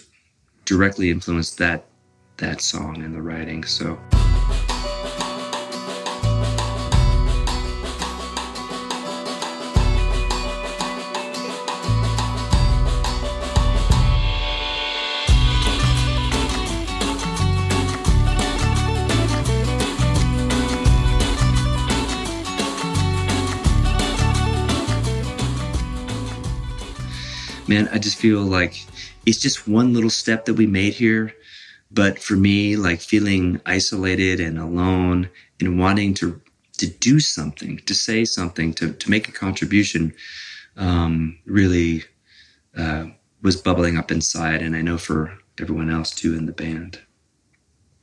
directly 0.65 1.10
influenced 1.10 1.58
that 1.58 1.86
that 2.38 2.62
song 2.62 3.01
and 3.01 3.13
the 3.15 3.21
writing. 3.21 3.63
So 3.63 3.97
man 27.75 27.89
i 27.91 27.97
just 27.97 28.17
feel 28.17 28.41
like 28.41 28.85
it's 29.25 29.39
just 29.39 29.67
one 29.67 29.93
little 29.93 30.09
step 30.09 30.45
that 30.45 30.53
we 30.53 30.67
made 30.67 30.93
here. 30.93 31.33
But 31.91 32.19
for 32.19 32.35
me 32.35 32.75
like 32.75 32.99
feeling 32.99 33.61
isolated 33.65 34.39
and 34.39 34.59
alone 34.59 35.29
and 35.59 35.79
wanting 35.79 36.13
to 36.15 36.41
to 36.77 36.88
do 36.88 37.19
something 37.19 37.77
to 37.85 37.93
say 37.93 38.25
something 38.25 38.73
to 38.73 38.93
to 38.93 39.09
make 39.09 39.27
a 39.29 39.31
contribution 39.31 40.13
um 40.77 41.39
really 41.45 42.03
uh 42.77 43.05
was 43.41 43.55
bubbling 43.61 43.97
up 43.97 44.11
inside. 44.11 44.61
And 44.61 44.75
i 44.75 44.81
know 44.81 44.97
for 44.97 45.38
everyone 45.59 45.89
else 45.89 46.11
too 46.11 46.35
in 46.35 46.45
the 46.45 46.51
band. 46.51 46.99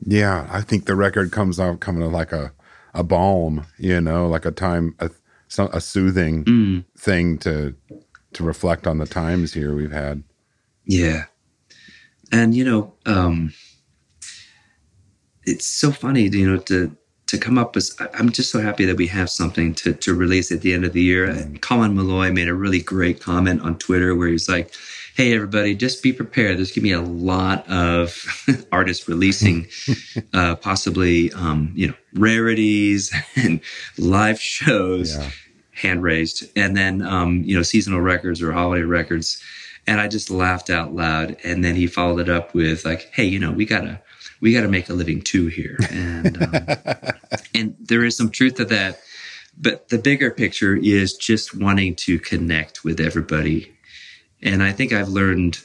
Yeah, 0.05 0.49
I 0.51 0.63
think 0.63 0.87
the 0.87 0.97
record 0.97 1.31
comes 1.33 1.61
out 1.61 1.81
coming 1.81 2.11
like 2.11 2.33
a 2.33 2.53
a 2.95 3.03
balm, 3.03 3.67
you 3.79 4.01
know, 4.01 4.27
like 4.29 4.45
a 4.47 4.51
time 4.51 4.95
a 4.99 5.11
a 5.59 5.81
soothing 5.81 6.45
Mm, 6.45 6.85
thing 6.97 7.39
to 7.39 7.75
to 8.35 8.45
reflect 8.45 8.87
on 8.87 8.99
the 8.99 9.07
times 9.07 9.53
here 9.55 9.75
we've 9.75 9.93
had. 9.93 10.23
yeah. 10.85 11.25
And 12.31 12.55
you 12.55 12.65
know 12.65 12.95
um 13.07 13.53
it's 15.45 15.67
so 15.67 15.91
funny 15.91 16.29
you 16.29 16.51
know 16.51 16.59
to 16.59 16.97
to 17.27 17.39
come 17.39 17.59
up 17.59 17.75
with 17.75 17.91
i'm 18.15 18.31
just 18.31 18.51
so 18.51 18.61
happy 18.61 18.85
that 18.85 18.97
we 18.97 19.07
have 19.07 19.29
something 19.29 19.75
to 19.75 19.93
to 19.95 20.15
release 20.15 20.53
at 20.53 20.61
the 20.63 20.73
end 20.73 20.85
of 20.85 20.93
the 20.93 21.03
year. 21.03 21.25
And 21.27 21.61
colin 21.61 21.95
meloy 21.95 22.33
made 22.33 22.49
a 22.49 22.55
really 22.55 22.81
great 22.81 23.21
comment 23.21 23.61
on 23.63 23.77
twitter 23.79 24.15
where 24.15 24.29
he's 24.29 24.49
like 24.49 24.73
hey 25.15 25.35
everybody 25.35 25.75
just 25.75 26.03
be 26.03 26.11
prepared. 26.11 26.57
There's 26.57 26.73
gonna 26.73 26.85
be 26.85 26.93
a 26.93 27.03
lot 27.03 27.69
of 27.69 28.25
artists 28.73 29.07
releasing 29.09 29.67
uh 30.33 30.57
possibly 30.57 31.31
um 31.35 31.71
you 31.75 31.89
know 31.89 31.95
rarities 32.15 33.13
and 33.37 33.61
live 33.99 34.41
shows. 34.41 35.17
Yeah. 35.17 35.31
Hand 35.83 36.03
raised 36.03 36.45
and 36.57 36.77
then 36.77 37.03
um 37.03 37.43
you 37.45 37.57
know 37.57 37.63
seasonal 37.63 38.01
records 38.01 38.41
or 38.43 38.53
holiday 38.53 38.83
records. 38.85 39.43
And 39.87 40.01
i 40.01 40.07
just 40.07 40.31
laughed 40.31 40.71
out 40.71 40.95
loud 40.95 41.37
and 41.43 41.65
then 41.65 41.75
he 41.75 41.87
followed 41.89 42.21
it 42.21 42.29
up 42.29 42.55
with 42.55 42.85
like 42.85 43.11
hey 43.13 43.25
you 43.25 43.39
know 43.39 43.51
we 43.53 43.67
gotta 43.67 44.01
we 44.41 44.53
gotta 44.53 44.69
make 44.69 44.89
a 44.89 44.95
living 44.95 45.21
too 45.23 45.47
here. 45.47 45.77
And 45.91 46.43
um, 46.43 46.67
and 47.55 47.77
there 47.81 48.05
is 48.05 48.17
some 48.17 48.31
truth 48.31 48.55
to 48.55 48.65
that 48.67 49.01
but 49.59 49.89
the 49.91 49.99
bigger 49.99 50.31
picture 50.31 50.77
is 50.77 51.13
just 51.15 51.55
wanting 51.55 51.95
to 51.95 52.19
connect 52.19 52.85
with 52.85 53.01
everybody. 53.01 53.73
And 54.43 54.63
i 54.63 54.73
think 54.73 54.93
i've 54.93 55.09
learned 55.09 55.59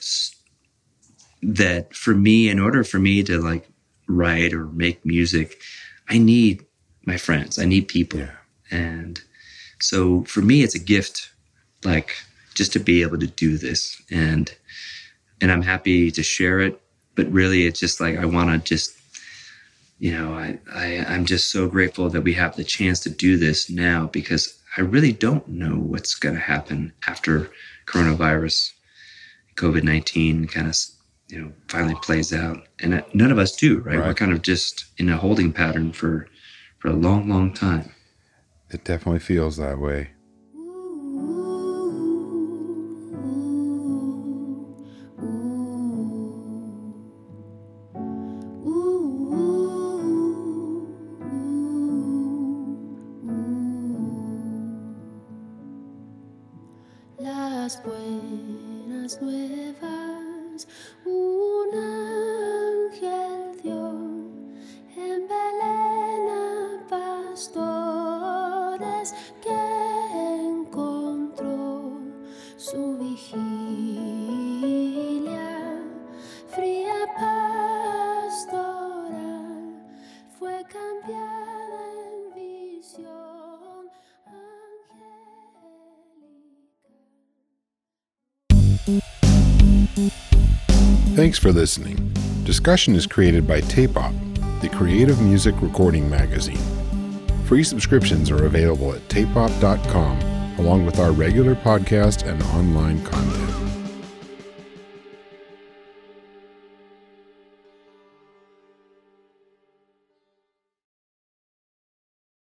that 1.41 1.95
for 1.95 2.13
me 2.15 2.49
in 2.49 2.59
order 2.59 2.83
for 2.83 2.99
me 2.99 3.23
to 3.23 3.39
like 3.39 3.69
write 4.07 4.53
or 4.53 4.65
make 4.67 5.05
music 5.05 5.61
i 6.09 6.17
need 6.17 6.65
my 7.05 7.17
friends 7.17 7.59
i 7.59 7.65
need 7.65 7.87
people. 7.87 8.19
Yeah. 8.19 8.31
and 8.71 9.21
so 9.79 10.23
for 10.23 10.41
me 10.41 10.63
it's 10.63 10.75
a 10.75 10.79
gift 10.79 11.31
like 11.83 12.15
just 12.55 12.73
to 12.73 12.79
be 12.79 13.03
able 13.03 13.19
to 13.19 13.27
do 13.27 13.57
this. 13.57 14.01
And 14.09 14.51
and 15.41 15.51
i'm 15.51 15.61
happy 15.61 16.11
to 16.11 16.23
share 16.23 16.59
it 16.59 16.81
but 17.15 17.31
really 17.31 17.65
it's 17.67 17.79
just 17.79 17.99
like 18.01 18.17
i 18.17 18.25
want 18.25 18.49
to 18.49 18.57
just 18.57 18.97
you 19.99 20.11
know 20.11 20.33
I, 20.33 20.59
I 20.73 21.05
i'm 21.07 21.25
just 21.25 21.51
so 21.51 21.67
grateful 21.67 22.09
that 22.09 22.21
we 22.21 22.33
have 22.33 22.55
the 22.55 22.63
chance 22.63 22.99
to 23.01 23.09
do 23.09 23.37
this 23.37 23.69
now 23.69 24.07
because 24.07 24.57
i 24.77 24.81
really 24.81 25.11
don't 25.11 25.47
know 25.47 25.75
what's 25.75 26.15
going 26.15 26.35
to 26.35 26.41
happen 26.41 26.93
after 27.07 27.49
coronavirus 27.85 28.71
covid-19 29.55 30.49
kind 30.49 30.67
of 30.67 30.75
you 31.27 31.41
know 31.41 31.51
finally 31.67 31.95
plays 32.01 32.33
out. 32.33 32.67
And 32.79 32.93
uh, 32.93 33.01
none 33.13 33.31
of 33.31 33.37
us 33.37 33.55
do 33.55 33.79
right, 33.79 33.97
we're 33.97 34.13
kind 34.13 34.31
of 34.31 34.41
just 34.41 34.85
in 34.97 35.09
a 35.09 35.17
holding 35.17 35.51
pattern 35.51 35.91
for 35.91 36.27
for 36.79 36.87
a 36.89 36.93
long 36.93 37.27
long 37.27 37.53
time 37.53 37.91
It 38.69 38.83
definitely 38.83 39.19
feels 39.19 39.55
that 39.57 39.79
way. 39.79 40.09
Las 57.19 57.77
Thanks 91.27 91.39
for 91.39 91.51
listening. 91.51 92.13
Discussion 92.45 92.95
is 92.95 93.05
created 93.05 93.45
by 93.45 93.59
Tape 93.59 93.97
Op, 93.97 94.13
the 94.61 94.69
creative 94.69 95.21
music 95.21 95.55
recording 95.61 96.09
magazine. 96.09 96.61
Free 97.47 97.65
subscriptions 97.65 98.31
are 98.31 98.45
available 98.45 98.93
at 98.93 99.05
tapeop.com, 99.09 100.21
along 100.57 100.85
with 100.85 100.99
our 100.99 101.11
regular 101.11 101.53
podcast 101.53 102.25
and 102.25 102.41
online 102.43 103.03
content. 103.03 103.46